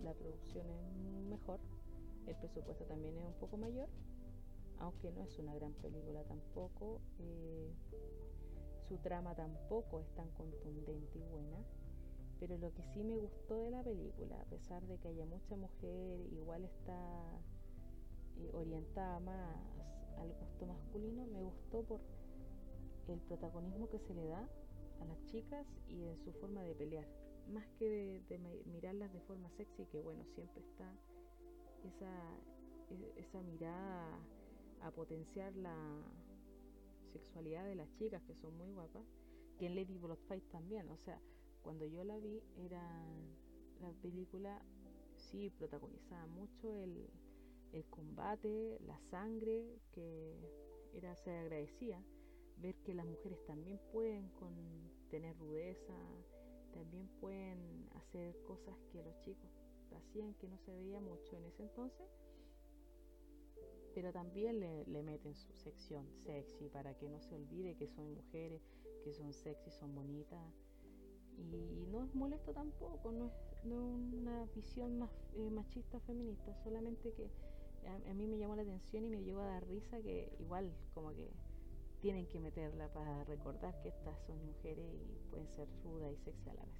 la 0.03 0.15
producción 0.15 0.67
es 0.71 1.29
mejor, 1.29 1.59
el 2.27 2.37
presupuesto 2.37 2.85
también 2.85 3.17
es 3.19 3.25
un 3.25 3.35
poco 3.35 3.57
mayor, 3.57 3.89
aunque 4.79 5.11
no 5.11 5.25
es 5.25 5.39
una 5.39 5.55
gran 5.55 5.73
película 5.75 6.23
tampoco. 6.25 7.01
Eh, 7.19 7.73
su 8.89 8.99
trama 8.99 9.35
tampoco 9.35 10.01
es 10.01 10.15
tan 10.15 10.29
contundente 10.33 11.19
y 11.19 11.23
buena 11.23 11.65
pero 12.39 12.59
lo 12.59 12.75
que 12.75 12.83
sí 12.83 13.03
me 13.03 13.17
gustó 13.17 13.59
de 13.63 13.71
la 13.71 13.83
película, 13.83 14.39
a 14.39 14.45
pesar 14.45 14.83
de 14.87 14.99
que 14.99 15.09
haya 15.09 15.25
mucha 15.25 15.57
mujer, 15.57 16.21
igual 16.33 16.65
está 16.65 17.41
eh, 18.37 18.51
orientada 18.53 19.19
más 19.21 19.57
al 20.19 20.33
gusto 20.33 20.67
masculino, 20.67 21.27
me 21.27 21.41
gustó 21.41 21.83
por 21.85 22.01
el 23.09 23.21
protagonismo 23.21 23.89
que 23.89 23.99
se 23.99 24.15
le 24.15 24.27
da 24.27 24.49
a 25.01 25.05
las 25.05 25.25
chicas 25.27 25.67
y 25.89 26.05
en 26.05 26.19
su 26.25 26.33
forma 26.33 26.63
de 26.63 26.75
pelear, 26.75 27.07
más 27.53 27.67
que 27.79 28.23
de, 28.29 28.39
mirarlas 28.67 29.13
de 29.13 29.21
forma 29.21 29.51
sexy, 29.51 29.85
que 29.87 30.01
bueno, 30.01 30.25
siempre 30.35 30.63
está 30.63 30.91
esa, 31.85 32.39
e, 32.91 33.13
esa 33.17 33.43
mirada 33.43 34.19
a 34.83 34.91
potenciar 34.91 35.55
la 35.57 35.75
sexualidad 37.13 37.65
de 37.65 37.75
las 37.75 37.93
chicas 37.95 38.23
que 38.23 38.35
son 38.37 38.57
muy 38.57 38.71
guapas, 38.71 39.05
que 39.59 39.67
en 39.67 39.75
Lady 39.75 39.99
Fight 40.29 40.45
también, 40.51 40.89
o 40.91 40.97
sea, 40.99 41.21
cuando 41.63 41.87
yo 41.87 42.05
la 42.05 42.19
vi 42.19 42.43
era 42.57 42.83
la 43.81 43.91
película 44.03 44.63
sí 45.17 45.51
protagonizaba 45.51 46.27
mucho 46.27 46.77
el, 46.77 47.09
combate, 47.83 48.79
la 48.87 48.99
sangre, 49.11 49.81
que 49.93 50.39
era 50.93 51.17
se 51.17 51.31
agradecía 51.31 52.03
ver 52.59 52.77
que 52.85 52.95
las 52.95 53.07
mujeres 53.07 53.45
también 53.47 53.81
pueden 53.93 54.29
con 54.31 54.55
tener 55.11 55.37
rudeza, 55.39 55.95
también 56.73 57.09
pueden 57.21 57.89
hacer 57.97 58.37
cosas 58.43 58.75
que 58.93 59.03
los 59.03 59.19
chicos 59.21 59.51
hacían 59.97 60.35
que 60.35 60.49
no 60.49 60.59
se 60.59 60.73
veía 60.73 61.01
mucho 61.01 61.37
en 61.37 61.45
ese 61.45 61.63
entonces, 61.63 62.09
pero 63.95 64.13
también 64.13 64.59
le, 64.61 65.03
meten 65.03 65.35
su 65.35 65.53
sección 65.55 66.07
sexy 66.25 66.69
para 66.69 66.95
que 66.95 67.09
no 67.09 67.21
se 67.21 67.35
olvide 67.35 67.77
que 67.77 67.87
son 67.87 68.15
mujeres, 68.15 68.63
que 69.05 69.13
son 69.13 69.33
sexy, 69.33 69.71
son 69.71 69.95
bonitas. 69.95 70.53
Y 71.37 71.87
no 71.91 72.05
es 72.05 72.15
molesto 72.15 72.53
tampoco, 72.53 73.13
no 73.13 73.27
es, 73.27 73.33
una 73.65 74.45
visión 74.55 74.99
más 74.99 75.11
eh, 75.37 75.51
machista 75.51 75.99
feminista, 76.01 76.55
solamente 76.63 77.13
que 77.13 77.31
a, 77.87 78.15
mí 78.15 78.27
me 78.27 78.39
llamó 78.39 78.57
la 78.57 78.63
atención 78.63 79.05
y 79.05 79.11
me 79.11 79.23
llegó 79.23 79.41
a 79.41 79.47
dar 79.47 79.67
risa 79.67 80.01
que 80.01 80.35
igual 80.39 80.73
como 80.95 81.11
que 81.15 81.31
tienen 82.01 82.27
que 82.27 82.41
meterla 82.41 82.93
para 82.93 83.25
recordar 83.25 83.81
que 83.83 83.89
estas 83.89 84.21
son 84.27 84.45
mujeres 84.47 84.85
y 84.93 85.31
pueden 85.31 85.49
ser 85.49 85.69
rudas 85.83 86.13
y 86.13 86.17
sexy 86.17 86.51
a 86.51 86.55
la 86.55 86.65
vez. 86.65 86.75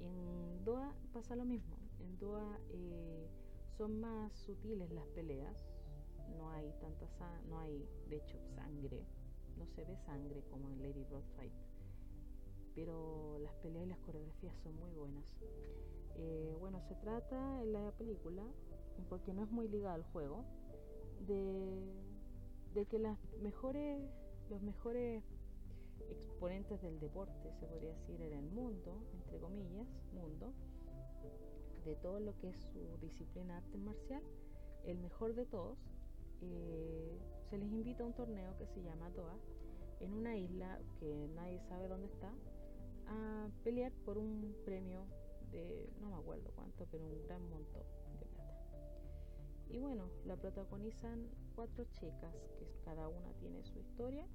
en 0.00 0.64
Doha 0.64 0.94
pasa 1.12 1.36
lo 1.36 1.44
mismo, 1.44 1.76
en 2.00 2.18
Doha 2.18 2.58
eh, 2.70 3.28
son 3.76 4.00
más 4.00 4.32
sutiles 4.32 4.90
las 4.90 5.06
peleas, 5.08 5.64
no 6.38 6.50
hay 6.50 6.72
tanta 6.80 7.06
no 7.48 7.58
hay 7.58 7.86
de 8.08 8.16
hecho 8.16 8.38
sangre, 8.54 9.04
no 9.58 9.66
se 9.66 9.84
ve 9.84 9.96
sangre 9.98 10.42
como 10.50 10.68
en 10.70 10.82
Lady 10.82 11.04
Bird 11.04 11.26
Fight 11.36 11.52
pero 12.74 13.38
las 13.40 13.52
peleas 13.56 13.86
y 13.86 13.88
las 13.88 13.98
coreografías 13.98 14.56
son 14.62 14.76
muy 14.76 14.90
buenas. 14.92 15.24
Eh, 16.16 16.56
bueno, 16.60 16.80
se 16.88 16.94
trata 16.96 17.62
en 17.62 17.72
la 17.72 17.90
película, 17.92 18.42
porque 19.08 19.32
no 19.32 19.42
es 19.42 19.50
muy 19.50 19.68
ligada 19.68 19.94
al 19.94 20.04
juego, 20.04 20.44
de, 21.26 22.86
que 22.90 22.98
las 22.98 23.18
mejores, 23.42 24.00
los 24.50 24.62
mejores 24.62 25.22
exponentes 26.10 26.82
del 26.82 26.98
deporte, 27.00 27.52
se 27.60 27.66
podría 27.66 27.90
decir, 27.90 28.20
en 28.20 28.32
el 28.32 28.50
mundo, 28.50 29.02
entre 29.14 29.38
comillas, 29.38 29.86
mundo, 30.12 30.52
de 31.84 31.96
todo 31.96 32.20
lo 32.20 32.36
que 32.38 32.50
es 32.50 32.56
su 32.72 32.98
disciplina 33.00 33.56
arte 33.56 33.78
marcial, 33.78 34.22
el 34.84 34.98
mejor 34.98 35.34
de 35.34 35.46
todos, 35.46 35.78
eh, 36.40 37.18
se 37.50 37.58
les 37.58 37.70
invita 37.70 38.02
a 38.02 38.06
un 38.06 38.14
torneo 38.14 38.56
que 38.58 38.66
se 38.66 38.82
llama 38.82 39.10
Doha, 39.10 39.36
en 40.00 40.12
una 40.12 40.36
isla 40.36 40.80
que 40.98 41.28
nadie 41.34 41.60
sabe 41.68 41.86
dónde 41.86 42.08
está, 42.08 42.32
a 43.06 43.48
pelear 43.62 43.92
por 44.04 44.18
un 44.18 44.54
premio 44.64 45.04
de 45.52 45.88
no 46.00 46.08
me 46.08 46.16
acuerdo 46.16 46.50
cuánto, 46.54 46.86
pero 46.90 47.04
un 47.04 47.22
gran 47.26 47.42
plata. 47.48 48.01
Y 49.68 49.78
bueno, 49.78 50.08
la 50.26 50.36
protagonizan 50.36 51.28
cuatro 51.54 51.84
chicas, 51.92 52.34
que 52.58 52.66
cada 52.84 53.08
una 53.08 53.32
tiene 53.40 53.64
su 53.64 53.78
historia. 53.78 54.26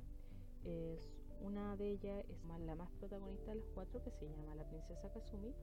Es 0.64 1.00
una 1.42 1.76
de 1.78 1.92
ellas 1.92 2.26
es 2.30 2.44
la 2.66 2.76
más 2.76 2.92
protagonista 2.94 3.52
de 3.52 3.58
las 3.58 3.70
cuatro, 3.74 4.04
que 4.04 4.12
se 4.12 4.28
llama 4.28 4.56
la 4.56 4.68
princesa 4.68 5.12
Kazumi. 5.12 5.54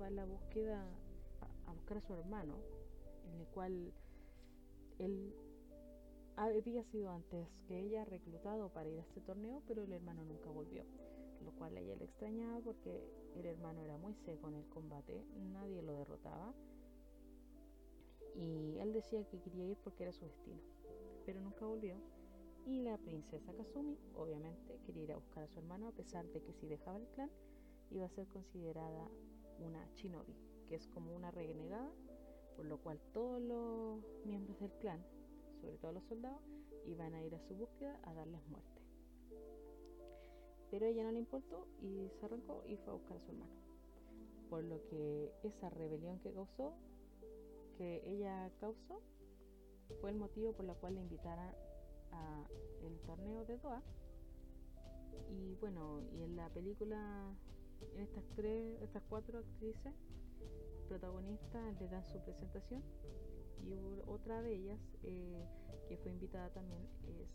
Va 0.00 0.08
en 0.08 0.16
la 0.16 0.24
búsqueda 0.24 0.84
a, 1.66 1.72
buscar 1.72 1.98
a 1.98 2.00
su 2.00 2.14
hermano, 2.14 2.56
en 3.32 3.40
el 3.40 3.46
cual 3.48 3.92
él 4.98 5.34
había 6.36 6.82
sido 6.84 7.10
antes 7.10 7.48
que 7.68 7.78
ella 7.78 8.04
reclutado 8.04 8.70
para 8.70 8.88
ir 8.88 8.98
a 8.98 9.02
este 9.02 9.20
torneo, 9.20 9.62
pero 9.66 9.84
el 9.84 9.92
hermano 9.92 10.24
nunca 10.24 10.50
volvió 10.50 10.84
lo 11.44 11.52
cual 11.52 11.76
a 11.76 11.80
ella 11.80 11.96
le 11.96 12.04
extrañaba 12.04 12.60
porque 12.60 13.02
el 13.36 13.46
hermano 13.46 13.82
era 13.82 13.96
muy 13.96 14.14
seco 14.14 14.48
en 14.48 14.54
el 14.54 14.68
combate, 14.68 15.24
nadie 15.52 15.82
lo 15.82 15.92
derrotaba 15.92 16.54
y 18.34 18.78
él 18.78 18.92
decía 18.92 19.24
que 19.28 19.40
quería 19.40 19.66
ir 19.66 19.76
porque 19.84 20.04
era 20.04 20.12
su 20.12 20.24
destino, 20.24 20.60
pero 21.24 21.40
nunca 21.40 21.66
volvió. 21.66 21.96
Y 22.64 22.80
la 22.80 22.96
princesa 22.96 23.52
Kazumi, 23.52 23.98
obviamente, 24.14 24.78
quería 24.86 25.02
ir 25.02 25.12
a 25.12 25.16
buscar 25.16 25.44
a 25.44 25.48
su 25.48 25.58
hermano 25.58 25.88
a 25.88 25.92
pesar 25.92 26.26
de 26.28 26.40
que 26.42 26.52
si 26.52 26.68
dejaba 26.68 26.98
el 26.98 27.06
clan 27.08 27.30
iba 27.90 28.06
a 28.06 28.10
ser 28.10 28.26
considerada 28.28 29.08
una 29.58 29.84
shinobi, 29.96 30.34
que 30.68 30.76
es 30.76 30.86
como 30.88 31.14
una 31.14 31.30
renegada, 31.30 31.90
por 32.56 32.66
lo 32.66 32.78
cual 32.78 33.00
todos 33.12 33.40
los 33.40 34.00
miembros 34.24 34.58
del 34.60 34.72
clan, 34.78 35.04
sobre 35.60 35.76
todo 35.78 35.92
los 35.92 36.04
soldados, 36.04 36.40
iban 36.86 37.14
a 37.14 37.22
ir 37.22 37.34
a 37.34 37.40
su 37.40 37.54
búsqueda 37.54 37.98
a 38.04 38.14
darles 38.14 38.46
muerte. 38.48 38.82
Pero 40.70 40.86
ella 40.86 41.04
no 41.04 41.12
le 41.12 41.18
importó 41.18 41.66
y 41.82 42.08
se 42.18 42.24
arrancó 42.24 42.62
y 42.66 42.76
fue 42.76 42.92
a 42.92 42.96
buscar 42.96 43.16
a 43.16 43.20
su 43.20 43.30
hermano. 43.30 43.52
Por 44.48 44.64
lo 44.64 44.82
que 44.86 45.32
esa 45.42 45.68
rebelión 45.70 46.18
que 46.20 46.32
causó, 46.32 46.74
que 47.76 48.02
ella 48.04 48.50
causó, 48.60 49.02
fue 50.00 50.10
el 50.10 50.16
motivo 50.16 50.52
por 50.52 50.64
el 50.64 50.74
cual 50.76 50.94
le 50.94 51.00
invitaran 51.00 51.54
a 52.12 52.46
el 52.82 52.98
torneo 53.00 53.44
de 53.44 53.58
Doha. 53.58 53.82
Y 55.30 55.54
bueno, 55.56 56.02
y 56.12 56.22
en 56.22 56.36
la 56.36 56.48
película, 56.50 57.34
en 57.94 58.00
estas 58.00 58.24
tres, 58.34 58.80
estas 58.82 59.02
cuatro 59.08 59.38
actrices 59.38 59.92
protagonistas 60.88 61.80
le 61.80 61.88
dan 61.88 62.04
su 62.04 62.18
presentación 62.20 62.82
y 63.64 64.00
otra 64.06 64.42
de 64.42 64.54
ellas 64.54 64.80
eh, 65.04 65.46
que 65.88 65.96
fue 65.98 66.10
invitada 66.10 66.50
también 66.50 66.82
es 67.06 67.28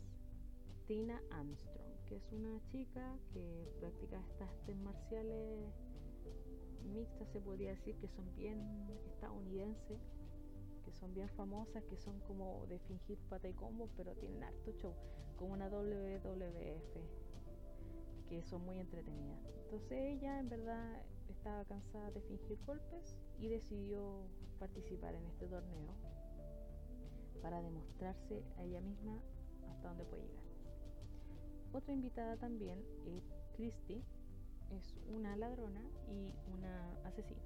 Tina 0.86 1.20
Armstrong, 1.30 2.04
que 2.06 2.16
es 2.16 2.32
una 2.32 2.60
chica 2.70 3.18
que 3.32 3.68
practica 3.80 4.20
estas 4.30 4.48
artes 4.48 4.76
marciales 4.76 5.72
mixtas, 6.92 7.28
se 7.32 7.40
podría 7.40 7.70
decir, 7.70 7.96
que 7.96 8.08
son 8.08 8.34
bien 8.34 8.58
estadounidenses, 9.06 9.98
son 10.92 11.14
bien 11.14 11.28
famosas, 11.30 11.84
que 11.84 11.96
son 11.96 12.20
como 12.20 12.66
de 12.68 12.78
fingir 12.80 13.18
pata 13.28 13.48
y 13.48 13.52
combo, 13.52 13.88
pero 13.96 14.14
tienen 14.14 14.42
harto 14.42 14.72
show, 14.72 14.94
como 15.36 15.52
una 15.52 15.68
WWF, 15.68 16.96
que 18.28 18.42
son 18.42 18.64
muy 18.64 18.78
entretenidas. 18.78 19.38
Entonces 19.64 19.92
ella 19.92 20.38
en 20.38 20.48
verdad 20.48 21.02
estaba 21.28 21.64
cansada 21.64 22.10
de 22.10 22.20
fingir 22.22 22.58
golpes 22.66 23.16
y 23.38 23.48
decidió 23.48 24.26
participar 24.58 25.14
en 25.14 25.24
este 25.26 25.46
torneo 25.46 25.94
para 27.42 27.62
demostrarse 27.62 28.42
a 28.56 28.64
ella 28.64 28.80
misma 28.80 29.20
hasta 29.70 29.88
dónde 29.88 30.04
puede 30.04 30.26
llegar. 30.26 30.44
Otra 31.72 31.92
invitada 31.92 32.36
también 32.36 32.82
es 33.06 33.22
Christy, 33.54 34.02
es 34.70 34.96
una 35.08 35.36
ladrona 35.36 35.82
y 36.08 36.34
una 36.56 36.90
asesina, 37.04 37.42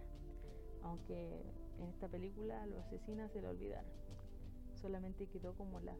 aunque 0.82 1.42
en 1.82 1.88
esta 1.88 2.08
película 2.08 2.64
los 2.66 2.78
asesinas 2.78 3.30
se 3.32 3.42
la 3.42 3.50
olvidaron, 3.50 3.90
solamente 4.80 5.26
quedó 5.26 5.54
como 5.54 5.80
la 5.80 5.96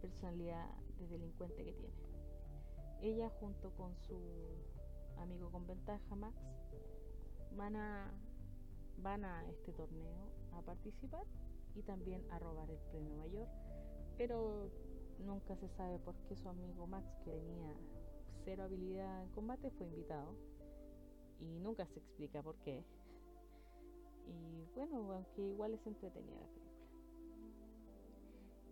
personalidad 0.00 0.68
de 0.98 1.08
delincuente 1.08 1.64
que 1.64 1.72
tiene. 1.72 1.94
Ella 3.00 3.30
junto 3.40 3.70
con 3.76 3.96
su 3.96 4.18
amigo 5.18 5.50
con 5.50 5.66
ventaja 5.66 6.14
Max 6.14 6.36
van 7.56 7.76
a 7.76 8.12
van 8.98 9.24
a 9.24 9.48
este 9.48 9.72
torneo 9.72 10.30
a 10.52 10.62
participar 10.62 11.24
y 11.74 11.82
también 11.82 12.22
a 12.30 12.38
robar 12.38 12.70
el 12.70 12.78
premio 12.90 13.16
mayor, 13.16 13.48
pero 14.16 14.70
nunca 15.18 15.56
se 15.56 15.68
sabe 15.68 15.98
por 15.98 16.14
qué 16.28 16.36
su 16.36 16.48
amigo 16.48 16.86
Max, 16.86 17.06
que 17.24 17.30
tenía 17.30 17.74
cero 18.44 18.64
habilidad 18.64 19.22
en 19.22 19.30
combate, 19.30 19.70
fue 19.70 19.86
invitado 19.86 20.36
y 21.40 21.58
nunca 21.58 21.86
se 21.86 21.98
explica 21.98 22.42
por 22.42 22.56
qué. 22.58 22.84
Y 24.26 24.66
bueno, 24.74 25.12
aunque 25.12 25.42
igual 25.42 25.74
es 25.74 25.86
entretenida 25.86 26.40
la 26.40 26.46
película. 26.46 26.72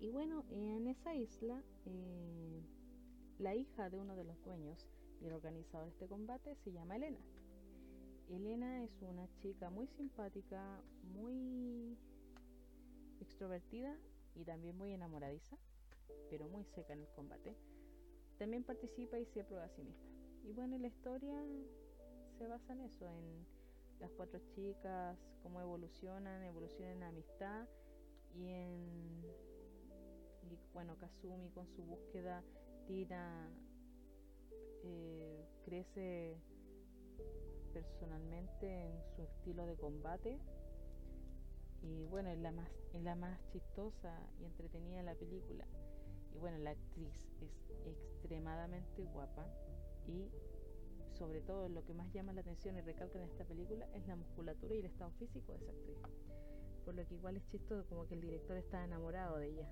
Y 0.00 0.10
bueno, 0.10 0.44
en 0.50 0.86
esa 0.86 1.14
isla, 1.14 1.62
eh, 1.86 2.62
la 3.38 3.54
hija 3.54 3.90
de 3.90 3.98
uno 3.98 4.16
de 4.16 4.24
los 4.24 4.42
dueños 4.44 4.86
y 5.20 5.26
el 5.26 5.34
organizador 5.34 5.86
de 5.86 5.92
este 5.92 6.08
combate 6.08 6.56
se 6.56 6.72
llama 6.72 6.96
Elena. 6.96 7.20
Elena 8.30 8.82
es 8.84 9.02
una 9.02 9.28
chica 9.42 9.70
muy 9.70 9.86
simpática, 9.88 10.80
muy 11.14 11.98
extrovertida 13.20 13.96
y 14.34 14.44
también 14.44 14.76
muy 14.78 14.92
enamoradiza, 14.92 15.58
pero 16.30 16.48
muy 16.48 16.64
seca 16.64 16.92
en 16.92 17.00
el 17.00 17.08
combate. 17.08 17.56
También 18.38 18.64
participa 18.64 19.18
y 19.18 19.26
se 19.26 19.44
prueba 19.44 19.64
a 19.64 19.68
sí 19.68 19.82
misma. 19.82 20.08
Y 20.44 20.52
bueno, 20.52 20.78
la 20.78 20.86
historia 20.86 21.34
se 22.38 22.46
basa 22.46 22.72
en 22.72 22.80
eso, 22.80 23.06
en 23.06 23.46
las 24.00 24.10
cuatro 24.12 24.40
chicas, 24.54 25.18
cómo 25.42 25.60
evolucionan, 25.60 26.42
evolucionan 26.42 26.96
en 26.96 27.02
amistad 27.02 27.68
y 28.34 28.48
en 28.48 29.22
y 30.42 30.58
bueno, 30.72 30.96
Kazumi 30.96 31.50
con 31.50 31.66
su 31.68 31.82
búsqueda, 31.82 32.42
Tina 32.86 33.48
eh, 34.82 35.46
crece 35.64 36.38
personalmente 37.72 38.86
en 38.86 39.02
su 39.14 39.22
estilo 39.22 39.66
de 39.66 39.76
combate 39.76 40.40
y 41.82 42.06
bueno, 42.06 42.30
es 42.30 42.38
la 42.38 42.52
más, 42.52 42.68
es 42.92 43.02
la 43.02 43.14
más 43.14 43.38
chistosa 43.52 44.18
y 44.40 44.44
entretenida 44.44 44.98
de 44.98 45.02
la 45.04 45.14
película. 45.14 45.66
Y 46.34 46.38
bueno, 46.38 46.58
la 46.58 46.70
actriz 46.70 47.14
es 47.40 47.70
extremadamente 47.86 49.04
guapa 49.04 49.46
y 50.06 50.30
sobre 51.20 51.42
todo 51.42 51.68
lo 51.68 51.84
que 51.84 51.92
más 51.92 52.10
llama 52.14 52.32
la 52.32 52.40
atención 52.40 52.78
y 52.78 52.80
recalca 52.80 53.18
en 53.18 53.24
esta 53.24 53.44
película 53.44 53.86
es 53.92 54.06
la 54.06 54.16
musculatura 54.16 54.74
y 54.74 54.78
el 54.78 54.86
estado 54.86 55.10
físico 55.18 55.52
de 55.52 55.58
esa 55.58 55.70
actriz. 55.70 55.98
Por 56.86 56.94
lo 56.94 57.06
que 57.06 57.14
igual 57.14 57.36
es 57.36 57.46
chistoso 57.48 57.86
como 57.90 58.06
que 58.06 58.14
el 58.14 58.22
director 58.22 58.56
está 58.56 58.82
enamorado 58.82 59.36
de 59.36 59.48
ella. 59.50 59.68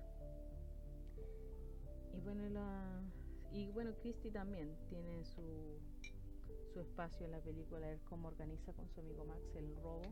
Y 2.13 2.19
bueno, 2.21 2.47
la, 2.49 3.01
y 3.51 3.71
bueno, 3.71 3.95
Christy 3.99 4.29
también 4.29 4.77
tiene 4.89 5.25
su 5.25 5.79
su 6.71 6.81
espacio 6.81 7.25
en 7.25 7.31
la 7.31 7.39
película, 7.39 7.91
es 7.91 7.99
cómo 8.03 8.27
organiza 8.27 8.71
con 8.73 8.87
su 8.89 8.99
amigo 8.99 9.25
Max 9.25 9.41
el 9.55 9.75
robo. 9.77 10.03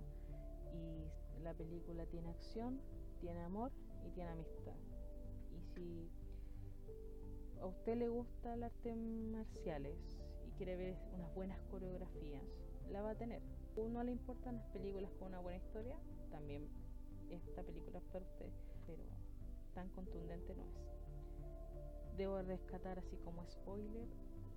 Y 0.74 1.44
la 1.44 1.54
película 1.54 2.08
tiene 2.08 2.32
acción, 2.32 2.82
tiene 3.22 3.42
amor 3.42 3.72
y 4.08 4.10
tiene 4.10 4.32
amistad. 4.32 4.76
Y 5.56 5.62
si 5.76 6.10
a 7.62 7.68
usted 7.68 7.96
le 7.96 8.10
gusta 8.10 8.56
el 8.56 8.64
arte 8.64 8.96
marciales 8.96 10.17
quiere 10.58 10.76
ver 10.76 10.98
unas 11.14 11.34
buenas 11.34 11.60
coreografías, 11.70 12.44
la 12.90 13.02
va 13.02 13.12
a 13.12 13.16
tener. 13.16 13.42
Uno 13.76 14.04
le 14.04 14.12
importan 14.12 14.58
las 14.58 14.66
películas 14.68 15.12
con 15.20 15.30
una 15.30 15.40
buena 15.40 15.58
historia, 15.58 15.96
también 16.32 16.68
esta 17.30 17.64
película 17.64 18.00
es 18.00 18.06
para 18.06 18.26
usted, 18.26 18.50
pero 18.86 19.04
tan 19.74 19.90
contundente 19.90 20.56
no 20.56 20.64
es. 20.64 22.18
Debo 22.18 22.42
rescatar 22.42 22.98
así 22.98 23.16
como 23.18 23.46
spoiler 23.46 24.08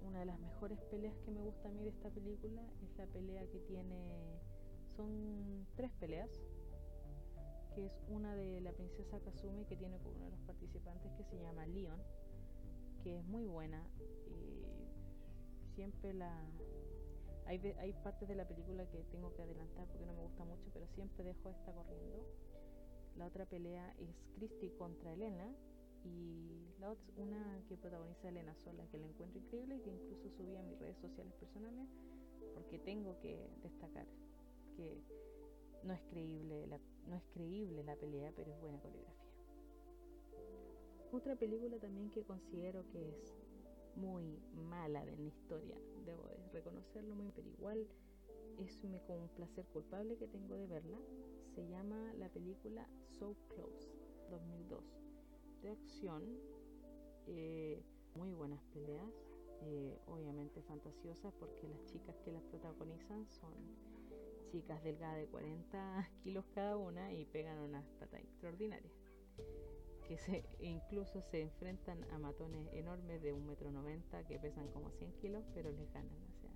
una 0.03 0.21
de 0.21 0.27
las 0.27 0.39
mejores 0.39 0.79
peleas 0.91 1.15
que 1.25 1.31
me 1.31 1.43
gusta 1.43 1.69
a 1.69 1.73
mí 1.73 1.83
de 1.83 1.91
esta 1.91 2.11
película 2.11 2.63
es 2.83 2.97
la 2.97 3.07
pelea 3.07 3.47
que 3.47 3.59
tiene, 3.61 4.41
son 4.97 5.67
tres 5.77 5.91
peleas, 6.01 6.31
que 7.75 7.87
es 7.87 7.93
una 8.09 8.35
de 8.35 8.61
la 8.61 8.73
princesa 8.73 9.21
Kazumi 9.21 9.65
que 9.67 9.77
tiene 9.77 9.99
con 9.99 10.15
uno 10.17 10.25
de 10.25 10.31
los 10.33 10.41
participantes 10.41 11.13
que 11.13 11.25
se 11.25 11.39
llama 11.39 11.67
Leon, 11.67 12.01
que 13.03 13.19
es 13.19 13.25
muy 13.25 13.45
buena 13.45 13.87
y 14.27 14.65
siempre 15.81 16.13
la... 16.13 16.31
Hay, 17.47 17.59
hay 17.79 17.95
partes 18.05 18.29
de 18.29 18.35
la 18.35 18.47
película 18.47 18.85
que 18.91 19.03
tengo 19.11 19.33
que 19.33 19.41
adelantar 19.41 19.87
porque 19.89 20.05
no 20.05 20.13
me 20.13 20.21
gusta 20.21 20.45
mucho, 20.45 20.69
pero 20.75 20.87
siempre 20.89 21.25
dejo 21.25 21.49
esta 21.49 21.73
corriendo. 21.73 22.23
La 23.17 23.27
otra 23.27 23.47
pelea 23.47 23.95
es 23.99 24.15
Christy 24.37 24.69
contra 24.77 25.15
Elena, 25.15 25.51
y 26.05 26.69
la 26.79 26.91
otra, 26.91 27.05
una 27.17 27.63
que 27.67 27.79
protagoniza 27.79 28.29
Elena 28.29 28.55
Sola, 28.57 28.87
que 28.89 28.99
la 28.99 29.07
encuentro 29.07 29.41
increíble 29.41 29.77
y 29.77 29.81
que 29.81 29.91
incluso 29.91 30.29
subí 30.37 30.55
a 30.55 30.63
mis 30.63 30.79
redes 30.79 30.99
sociales 30.99 31.33
personales, 31.35 31.89
porque 32.55 32.79
tengo 32.79 33.19
que 33.21 33.49
destacar 33.63 34.07
que 34.77 35.03
no 35.83 35.95
es 35.95 36.03
creíble 36.11 36.67
la, 36.67 36.79
no 37.09 37.17
es 37.17 37.25
creíble 37.33 37.83
la 37.85 37.97
pelea, 37.97 38.33
pero 38.37 38.53
es 38.53 38.61
buena 38.61 38.79
coreografía. 38.81 39.35
Otra 41.11 41.37
película 41.37 41.79
también 41.79 42.11
que 42.11 42.23
considero 42.23 42.87
que 42.91 43.09
es 43.09 43.40
muy 43.97 44.41
mala 44.69 45.05
de 45.05 45.17
la 45.17 45.23
historia, 45.23 45.77
debo 46.05 46.29
reconocerlo 46.53 47.15
muy, 47.15 47.31
pero 47.33 47.49
igual 47.49 47.87
es 48.59 48.77
como 48.77 49.01
un 49.23 49.29
placer 49.31 49.67
culpable 49.67 50.17
que 50.17 50.29
tengo 50.29 50.55
de 50.55 50.67
verla. 50.67 50.99
Se 51.55 51.67
llama 51.69 52.13
la 52.15 52.29
película 52.29 52.87
So 53.19 53.37
Close, 53.49 53.91
2002 54.31 54.85
de 55.63 55.71
acción, 55.71 56.23
eh, 57.27 57.83
muy 58.15 58.33
buenas 58.33 58.63
peleas, 58.73 59.13
eh, 59.63 59.99
obviamente 60.07 60.63
fantasiosas 60.63 61.33
porque 61.39 61.69
las 61.69 61.85
chicas 61.85 62.17
que 62.25 62.33
las 62.33 62.43
protagonizan 62.45 63.27
son 63.29 63.53
chicas 64.51 64.83
delgadas 64.83 65.19
de 65.19 65.27
40 65.27 66.11
kilos 66.23 66.45
cada 66.55 66.77
una 66.77 67.13
y 67.13 67.27
pegan 67.27 67.59
unas 67.59 67.85
patas 67.99 68.21
extraordinarias 68.21 68.93
que 70.17 70.45
incluso 70.61 71.23
se 71.23 71.43
enfrentan 71.43 72.05
a 72.13 72.19
matones 72.19 72.67
enormes 72.73 73.23
de 73.23 73.35
1,90 73.35 73.45
metro 73.45 73.71
noventa 73.71 74.25
que 74.25 74.39
pesan 74.39 74.69
como 74.69 74.91
100 74.91 75.13
kilos 75.21 75.45
pero 75.55 75.71
les 75.71 75.93
ganan 75.93 76.23
o 76.29 76.41
sea 76.41 76.51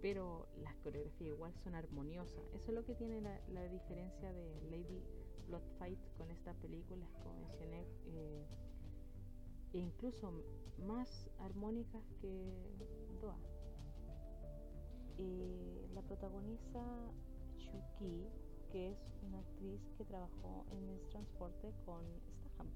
pero 0.00 0.48
las 0.60 0.74
coreografías 0.76 1.30
igual 1.34 1.54
son 1.62 1.74
armoniosas 1.74 2.44
eso 2.54 2.68
es 2.70 2.74
lo 2.74 2.84
que 2.84 2.94
tiene 2.94 3.20
la, 3.20 3.40
la 3.48 3.68
diferencia 3.68 4.32
de 4.32 4.60
Lady 4.70 5.02
Blood 5.46 5.62
Fight 5.78 5.98
con 6.16 6.30
estas 6.30 6.56
películas, 6.56 7.08
como 7.22 7.34
mencioné, 7.34 7.84
eh, 8.06 8.46
e 9.72 9.78
incluso 9.78 10.32
más 10.86 11.30
armónicas 11.38 12.02
que 12.20 12.54
Doa. 13.20 13.38
Eh, 15.18 15.88
la 15.94 16.02
protagoniza 16.02 16.82
Chuki, 17.58 18.26
que 18.72 18.90
es 18.90 18.98
una 19.22 19.38
actriz 19.38 19.80
que 19.98 20.04
trabajó 20.06 20.64
en 20.70 20.88
el 20.88 21.00
transporte 21.10 21.74
con 21.84 22.02
Staham. 22.40 22.68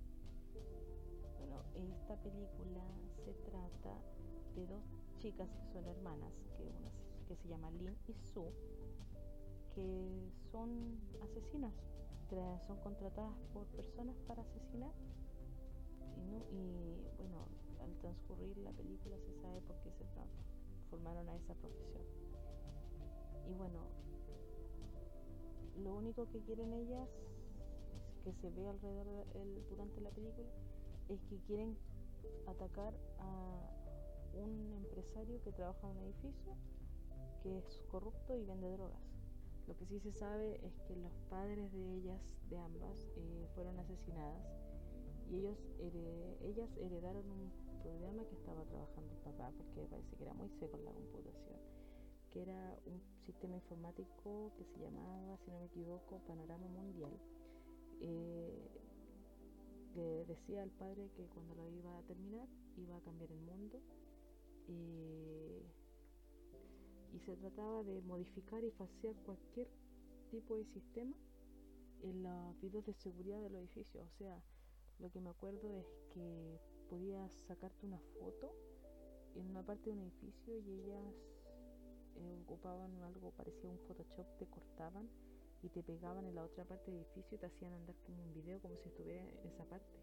Bueno, 1.39 1.63
esta 1.75 2.17
película 2.17 2.85
se 3.25 3.33
trata 3.51 3.97
de 4.55 4.67
dos 4.67 4.85
chicas 5.19 5.49
que 5.49 5.73
son 5.73 5.87
hermanas, 5.87 6.35
que, 6.59 6.65
una, 6.65 6.91
que 7.27 7.35
se 7.37 7.49
llama 7.49 7.71
Lin 7.71 7.97
y 8.09 8.13
Sue, 8.13 8.53
que 9.75 10.31
son 10.53 11.01
asesinas, 11.23 11.73
son 12.67 12.79
contratadas 12.81 13.39
por 13.55 13.65
personas 13.69 14.17
para 14.29 14.43
asesinar. 14.43 14.93
Y, 16.19 16.55
y 16.55 17.11
bueno, 17.17 17.49
al 17.81 17.97
transcurrir 18.01 18.59
la 18.59 18.73
película 18.73 19.17
se 19.19 19.33
sabe 19.41 19.63
por 19.63 19.77
qué 19.77 19.91
se 19.93 20.05
transformaron 20.05 21.27
a 21.31 21.37
esa 21.37 21.55
profesión. 21.55 22.05
Y 23.49 23.55
bueno, 23.55 23.81
lo 25.79 25.95
único 25.95 26.29
que 26.29 26.41
quieren 26.41 26.73
ellas, 26.73 27.09
que 28.25 28.33
se 28.33 28.51
ve 28.51 28.69
alrededor 28.69 29.27
el, 29.35 29.67
durante 29.69 30.01
la 30.01 30.11
película, 30.11 30.49
es 31.09 31.23
que 31.25 31.39
quieren 31.47 31.77
atacar 32.47 32.95
a 33.19 33.71
un 34.35 34.73
empresario 34.75 35.41
que 35.43 35.53
trabaja 35.53 35.91
en 35.91 35.97
un 35.97 36.05
edificio 36.05 36.57
que 37.43 37.59
es 37.59 37.83
corrupto 37.91 38.37
y 38.37 38.45
vende 38.45 38.71
drogas. 38.71 39.03
Lo 39.69 39.77
que 39.77 39.87
sí 39.87 39.99
se 40.01 40.13
sabe 40.13 40.61
es 40.65 40.81
que 40.87 40.97
los 40.97 41.13
padres 41.29 41.73
de 41.73 41.95
ellas, 41.97 42.37
de 42.49 42.59
ambas, 42.59 43.09
eh, 43.17 43.47
fueron 43.55 43.79
asesinadas 43.79 44.45
y 45.29 45.39
ellos 45.39 45.59
ellas 46.41 46.71
heredaron 46.77 47.29
un 47.29 47.51
programa 47.83 48.25
que 48.27 48.37
estaba 48.37 48.63
trabajando 48.65 49.13
el 49.13 49.19
papá 49.19 49.51
porque 49.57 49.89
parece 49.91 50.17
que 50.17 50.23
era 50.23 50.35
muy 50.35 50.49
seco 50.51 50.77
en 50.77 50.85
la 50.85 50.93
computación 50.93 51.76
que 52.33 52.43
era 52.43 52.79
un 52.87 53.01
sistema 53.25 53.57
informático 53.57 54.53
que 54.57 54.65
se 54.65 54.79
llamaba, 54.79 55.37
si 55.39 55.51
no 55.51 55.61
me 55.61 55.67
equivoco, 55.67 56.21
Panorama 56.27 56.67
Mundial. 56.69 57.13
Eh, 58.01 58.71
le 59.95 60.25
decía 60.27 60.63
al 60.63 60.71
padre 60.71 61.11
que 61.17 61.27
cuando 61.29 61.55
lo 61.55 61.71
iba 61.71 61.97
a 61.97 62.03
terminar 62.03 62.47
iba 62.77 62.97
a 62.97 63.01
cambiar 63.01 63.33
el 63.33 63.41
mundo 63.41 63.81
y 64.69 65.63
se 67.25 67.37
trataba 67.37 67.83
de 67.83 68.03
modificar 68.03 68.63
y 68.63 68.71
falsear 68.71 69.15
cualquier 69.25 69.69
tipo 70.31 70.57
de 70.57 70.65
sistema 70.67 71.17
en 72.03 72.23
los 72.23 72.61
videos 72.61 72.87
de 72.87 72.95
seguridad 72.95 73.41
del 73.41 73.57
edificio. 73.57 74.03
O 74.03 74.11
sea, 74.11 74.41
lo 74.99 75.11
que 75.11 75.21
me 75.21 75.31
acuerdo 75.31 75.75
es 75.75 75.87
que 76.15 76.61
podías 76.89 77.33
sacarte 77.49 77.87
una 77.87 77.99
foto 78.21 78.53
en 79.35 79.47
una 79.51 79.63
parte 79.65 79.91
de 79.91 79.97
un 79.97 80.03
edificio 80.03 80.59
y 80.59 80.81
ellas 80.83 81.15
eh, 82.17 82.39
ocupaban 82.43 83.03
algo 83.03 83.31
parecía 83.33 83.71
un 83.71 83.79
Photoshop, 83.87 84.27
te 84.39 84.47
cortaban 84.47 85.09
y 85.63 85.69
te 85.69 85.83
pegaban 85.83 86.27
en 86.27 86.35
la 86.35 86.45
otra 86.45 86.65
parte 86.65 86.91
del 86.91 87.01
edificio 87.01 87.37
y 87.37 87.39
te 87.39 87.47
hacían 87.47 87.73
andar 87.73 87.97
como 88.05 88.23
un 88.23 88.33
video 88.35 88.61
como 88.61 88.77
si 88.77 88.89
estuviera 88.89 89.23
en 89.23 89.47
esa 89.47 89.65
parte, 89.65 89.99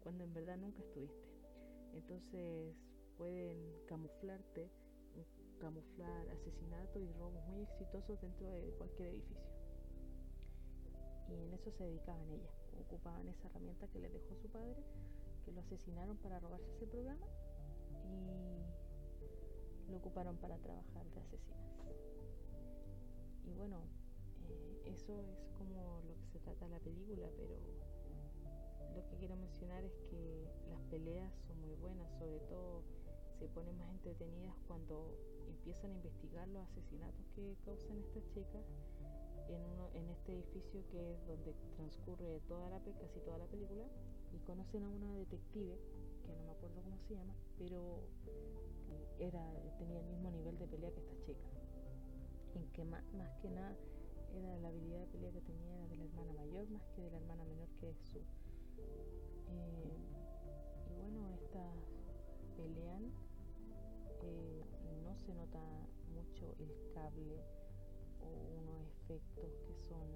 cuando 0.00 0.24
en 0.24 0.34
verdad 0.34 0.56
nunca 0.58 0.80
estuviste. 0.82 1.28
Entonces 1.94 2.74
pueden 3.16 3.58
camuflarte, 3.86 4.70
camuflar 5.58 6.28
asesinatos 6.30 7.02
y 7.02 7.12
robos 7.14 7.44
muy 7.48 7.62
exitosos 7.62 8.20
dentro 8.20 8.48
de 8.48 8.72
cualquier 8.78 9.08
edificio. 9.08 9.58
Y 11.28 11.34
en 11.34 11.52
eso 11.52 11.70
se 11.72 11.84
dedicaban 11.84 12.30
ellas, 12.30 12.54
ocupaban 12.80 13.28
esa 13.28 13.48
herramienta 13.48 13.88
que 13.88 13.98
les 13.98 14.12
dejó 14.12 14.34
su 14.36 14.48
padre, 14.48 14.82
que 15.44 15.52
lo 15.52 15.60
asesinaron 15.60 16.16
para 16.18 16.38
robarse 16.38 16.70
ese 16.76 16.86
programa 16.86 17.26
y 18.04 18.67
lo 19.88 19.98
ocuparon 19.98 20.36
para 20.36 20.56
trabajar 20.58 21.04
de 21.10 21.20
asesinas. 21.20 21.58
Y 23.44 23.52
bueno, 23.54 23.80
eh, 24.48 24.92
eso 24.94 25.20
es 25.22 25.48
como 25.56 26.02
lo 26.06 26.14
que 26.18 26.26
se 26.26 26.38
trata 26.40 26.68
la 26.68 26.78
película, 26.80 27.28
pero 27.36 27.56
lo 28.94 29.08
que 29.08 29.16
quiero 29.16 29.36
mencionar 29.36 29.84
es 29.84 29.92
que 30.10 30.48
las 30.70 30.80
peleas 30.90 31.32
son 31.46 31.60
muy 31.60 31.74
buenas, 31.76 32.10
sobre 32.18 32.40
todo 32.40 32.82
se 33.38 33.46
ponen 33.48 33.76
más 33.78 33.88
entretenidas 33.90 34.54
cuando 34.66 35.14
empiezan 35.46 35.92
a 35.92 35.94
investigar 35.94 36.48
los 36.48 36.62
asesinatos 36.64 37.24
que 37.34 37.56
causan 37.64 37.98
estas 37.98 38.26
chicas 38.34 38.64
en, 39.48 39.64
uno, 39.64 39.90
en 39.94 40.08
este 40.10 40.32
edificio 40.32 40.82
que 40.90 41.12
es 41.12 41.26
donde 41.26 41.54
transcurre 41.76 42.40
toda 42.48 42.68
la 42.68 42.80
casi 42.80 43.20
toda 43.20 43.38
la 43.38 43.46
película 43.46 43.84
y 44.34 44.38
conocen 44.40 44.84
a 44.84 44.90
una 44.90 45.14
detective 45.14 45.78
que 46.26 46.34
no 46.34 46.42
me 46.44 46.50
acuerdo 46.50 46.82
cómo 46.82 46.98
se 47.06 47.14
llama 47.14 47.34
pero 47.58 48.02
era, 49.28 49.44
tenía 49.78 50.00
el 50.00 50.06
mismo 50.06 50.30
nivel 50.30 50.58
de 50.58 50.66
pelea 50.66 50.90
que 50.90 51.00
esta 51.00 51.18
chica. 51.20 51.48
En 52.54 52.66
que 52.72 52.84
más, 52.84 53.04
más 53.14 53.30
que 53.40 53.50
nada 53.50 53.76
era 54.34 54.58
la 54.58 54.68
habilidad 54.68 55.00
de 55.00 55.06
pelea 55.06 55.32
que 55.32 55.40
tenía 55.42 55.86
de 55.88 55.96
la 55.96 56.04
hermana 56.04 56.32
mayor 56.32 56.68
más 56.70 56.82
que 56.94 57.02
de 57.02 57.10
la 57.10 57.18
hermana 57.18 57.44
menor 57.44 57.68
que 57.80 57.90
es 57.90 57.98
su. 57.98 58.18
Eh, 59.48 59.98
y 60.88 60.94
bueno, 60.94 61.28
estas 61.34 61.74
pelean, 62.56 63.12
eh, 64.22 64.64
no 65.04 65.14
se 65.16 65.34
nota 65.34 65.60
mucho 66.12 66.54
el 66.58 66.92
cable 66.94 67.40
o 68.20 68.60
unos 68.60 68.88
efectos 69.04 69.52
que 69.66 69.74
son 69.88 70.06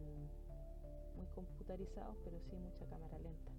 muy 1.17 1.27
computarizados, 1.35 2.17
pero 2.25 2.41
sí 2.41 2.57
mucha 2.57 2.87
cámara 2.87 3.19
lenta 3.19 3.53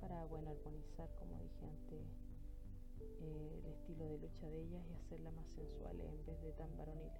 para 0.00 0.24
bueno 0.24 0.50
armonizar, 0.50 1.08
como 1.18 1.38
dije 1.38 1.66
antes, 1.66 2.29
eh, 3.20 3.60
el 3.64 3.66
estilo 3.72 4.06
de 4.06 4.18
lucha 4.18 4.48
de 4.48 4.60
ellas 4.60 4.84
y 4.88 4.94
hacerla 4.94 5.30
más 5.32 5.48
sensual 5.48 6.00
en 6.00 6.24
vez 6.24 6.40
de 6.42 6.52
tan 6.52 6.76
varonil. 6.76 7.12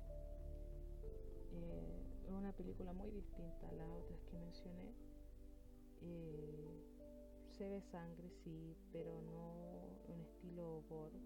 Eh, 1.52 2.00
es 2.26 2.32
una 2.32 2.52
película 2.52 2.92
muy 2.92 3.10
distinta 3.10 3.68
a 3.68 3.72
las 3.72 3.88
otras 3.88 4.20
que 4.24 4.38
mencioné. 4.38 4.94
Eh, 6.02 6.80
se 7.50 7.68
ve 7.68 7.80
sangre, 7.82 8.30
sí, 8.42 8.76
pero 8.92 9.20
no 9.22 10.12
un 10.12 10.20
estilo 10.20 10.82
gore. 10.88 11.20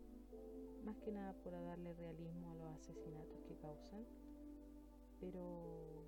Más 0.84 0.98
que 1.00 1.12
nada 1.12 1.32
por 1.42 1.52
darle 1.52 1.94
realismo 1.94 2.50
a 2.50 2.54
los 2.54 2.66
asesinatos 2.68 3.42
que 3.44 3.56
causan. 3.56 4.04
Pero 5.20 6.04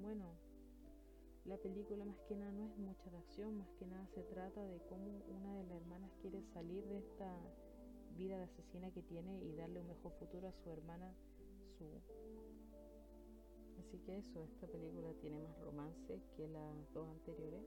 bueno, 0.00 0.34
la 1.44 1.56
película 1.58 2.04
más 2.04 2.20
que 2.22 2.36
nada 2.36 2.52
no 2.52 2.64
es 2.64 2.76
mucha 2.78 3.10
de 3.10 3.18
acción, 3.18 3.58
más 3.58 3.68
que 3.78 3.86
nada 3.86 4.06
se 4.08 4.22
trata 4.22 4.64
de 4.64 4.80
cómo 4.88 5.22
una 5.28 5.54
de 5.56 5.64
las 5.64 5.76
hermanas 5.80 6.10
quiere 6.20 6.42
salir 6.42 6.84
de 6.86 6.98
esta 6.98 7.34
vida 8.20 8.36
de 8.36 8.44
asesina 8.44 8.90
que 8.90 9.02
tiene 9.02 9.42
y 9.42 9.56
darle 9.56 9.80
un 9.80 9.88
mejor 9.88 10.12
futuro 10.12 10.46
a 10.48 10.52
su 10.52 10.70
hermana 10.70 11.10
su. 11.78 11.86
Así 13.80 13.98
que 14.04 14.18
eso 14.18 14.44
esta 14.44 14.66
película 14.66 15.08
tiene 15.22 15.38
más 15.38 15.58
romance 15.60 16.20
que 16.36 16.48
las 16.48 16.92
dos 16.92 17.08
anteriores 17.08 17.64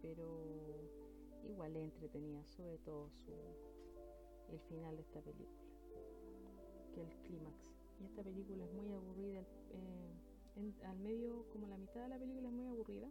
pero 0.00 0.24
igual 1.44 1.76
es 1.76 1.84
entretenida 1.84 2.42
sobre 2.46 2.78
todo 2.78 3.10
su 3.10 3.32
el 4.50 4.58
final 4.60 4.96
de 4.96 5.02
esta 5.02 5.20
película 5.20 5.60
que 6.94 7.02
el 7.02 7.14
clímax. 7.24 7.56
Y 8.00 8.04
esta 8.06 8.22
película 8.22 8.64
es 8.64 8.72
muy 8.72 8.90
aburrida 8.92 9.44
eh, 9.70 10.72
al 10.86 10.98
medio 11.00 11.44
como 11.52 11.66
la 11.68 11.76
mitad 11.76 12.00
de 12.04 12.08
la 12.08 12.18
película 12.18 12.48
es 12.48 12.54
muy 12.54 12.66
aburrida 12.68 13.10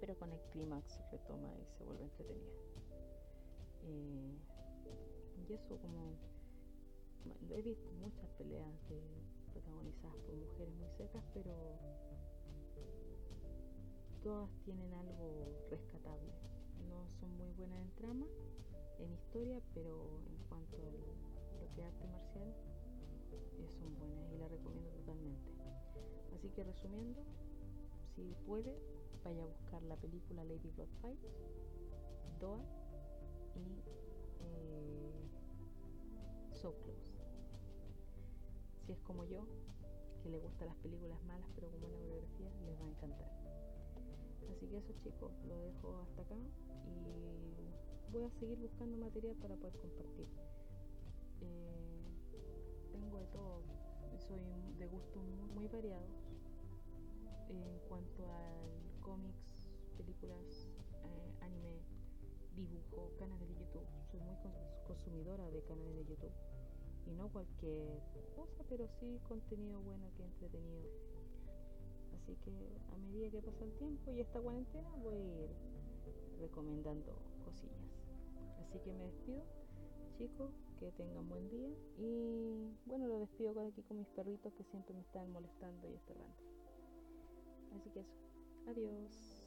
pero 0.00 0.16
con 0.16 0.32
el 0.32 0.40
clímax 0.52 1.00
retoma 1.12 1.52
y 1.58 1.66
se 1.76 1.84
vuelve 1.84 2.04
entretenida. 2.04 2.52
Eh, 3.86 4.53
y 5.48 5.52
eso 5.52 5.76
como 5.78 6.16
he 7.50 7.62
visto 7.62 7.90
muchas 8.00 8.28
peleas 8.38 8.68
protagonizadas 9.52 10.16
por 10.26 10.34
mujeres 10.34 10.74
muy 10.74 10.88
secas 10.96 11.22
pero 11.32 11.78
todas 14.22 14.48
tienen 14.64 14.92
algo 14.94 15.52
rescatable. 15.70 16.32
No 16.88 17.06
son 17.20 17.36
muy 17.36 17.52
buenas 17.52 17.80
en 17.80 17.90
trama 17.94 18.26
en 18.98 19.12
historia 19.12 19.60
pero 19.74 20.20
en 20.26 20.48
cuanto 20.48 20.76
a 20.76 20.90
lo 21.60 21.70
que 21.74 21.80
es 21.80 21.86
arte 21.86 22.06
marcial 22.08 22.48
eh, 23.58 23.68
son 23.78 23.98
buenas 23.98 24.32
y 24.32 24.38
las 24.38 24.50
recomiendo 24.50 24.90
totalmente. 24.90 25.50
Así 26.34 26.48
que 26.50 26.64
resumiendo 26.64 27.22
si 28.14 28.34
puede 28.46 28.78
vaya 29.24 29.42
a 29.42 29.46
buscar 29.46 29.82
la 29.82 29.96
película 29.96 30.44
Lady 30.44 30.70
Blood 30.70 30.88
Fight 31.00 31.18
Doa 32.40 32.60
y 33.54 34.03
So 36.52 36.74
Close. 36.80 37.14
Si 38.86 38.92
es 38.92 39.00
como 39.00 39.24
yo, 39.24 39.46
que 40.22 40.30
le 40.30 40.38
gustan 40.38 40.68
las 40.68 40.76
películas 40.76 41.22
malas 41.24 41.48
pero 41.54 41.70
con 41.70 41.80
buena 41.80 41.98
biografía, 41.98 42.50
les 42.64 42.80
va 42.80 42.84
a 42.84 42.88
encantar. 42.88 43.30
Así 44.50 44.66
que 44.66 44.78
eso 44.78 44.92
chicos, 45.02 45.32
lo 45.48 45.58
dejo 45.58 46.02
hasta 46.02 46.22
acá 46.22 46.36
y 46.86 48.12
voy 48.12 48.24
a 48.24 48.30
seguir 48.30 48.58
buscando 48.58 48.96
material 48.96 49.36
para 49.36 49.56
poder 49.56 49.76
compartir. 49.78 50.28
Eh, 51.40 52.04
tengo 52.92 53.18
de 53.18 53.26
todo, 53.26 53.62
soy 54.18 54.40
de 54.78 54.86
gustos 54.86 55.22
muy, 55.54 55.68
variados 55.68 56.08
en 57.48 57.78
cuanto 57.88 58.30
al 58.30 59.00
cómics, 59.00 59.68
películas, 59.96 60.68
eh, 61.02 61.34
anime, 61.42 61.82
dibujo, 62.54 63.10
canales 63.18 63.48
de 63.48 63.54
YouTube. 63.54 63.86
Soy 64.10 64.20
muy 64.20 64.36
consumidora 64.86 65.50
de 65.50 65.62
canales 65.62 65.96
de 65.96 66.04
YouTube. 66.04 66.32
Y 67.06 67.12
no 67.12 67.28
cualquier 67.28 68.00
cosa, 68.34 68.64
pero 68.68 68.88
sí 69.00 69.20
contenido 69.28 69.80
bueno 69.80 70.10
que 70.16 70.24
entretenido. 70.24 70.88
Así 72.14 72.36
que 72.44 72.50
a 72.92 72.96
medida 72.96 73.30
que 73.30 73.42
pasa 73.42 73.64
el 73.64 73.72
tiempo 73.76 74.10
y 74.12 74.20
esta 74.20 74.40
cuarentena 74.40 74.90
voy 75.02 75.16
a 75.16 75.44
ir 75.44 75.50
recomendando 76.40 77.18
cosillas. 77.44 77.84
Así 78.60 78.78
que 78.78 78.92
me 78.92 79.04
despido, 79.04 79.42
chicos. 80.16 80.50
que 80.78 80.90
tengan 80.92 81.28
buen 81.28 81.48
día 81.50 81.70
y 81.98 82.68
bueno, 82.86 83.06
lo 83.06 83.18
despido 83.18 83.54
con 83.54 83.66
aquí 83.66 83.82
con 83.82 83.98
mis 83.98 84.08
perritos 84.08 84.52
que 84.54 84.64
siempre 84.64 84.94
me 84.94 85.00
están 85.00 85.30
molestando 85.30 85.88
y 85.88 85.94
estorbando. 85.94 86.36
Así 87.76 87.90
que 87.90 88.00
eso, 88.00 88.16
adiós. 88.66 89.43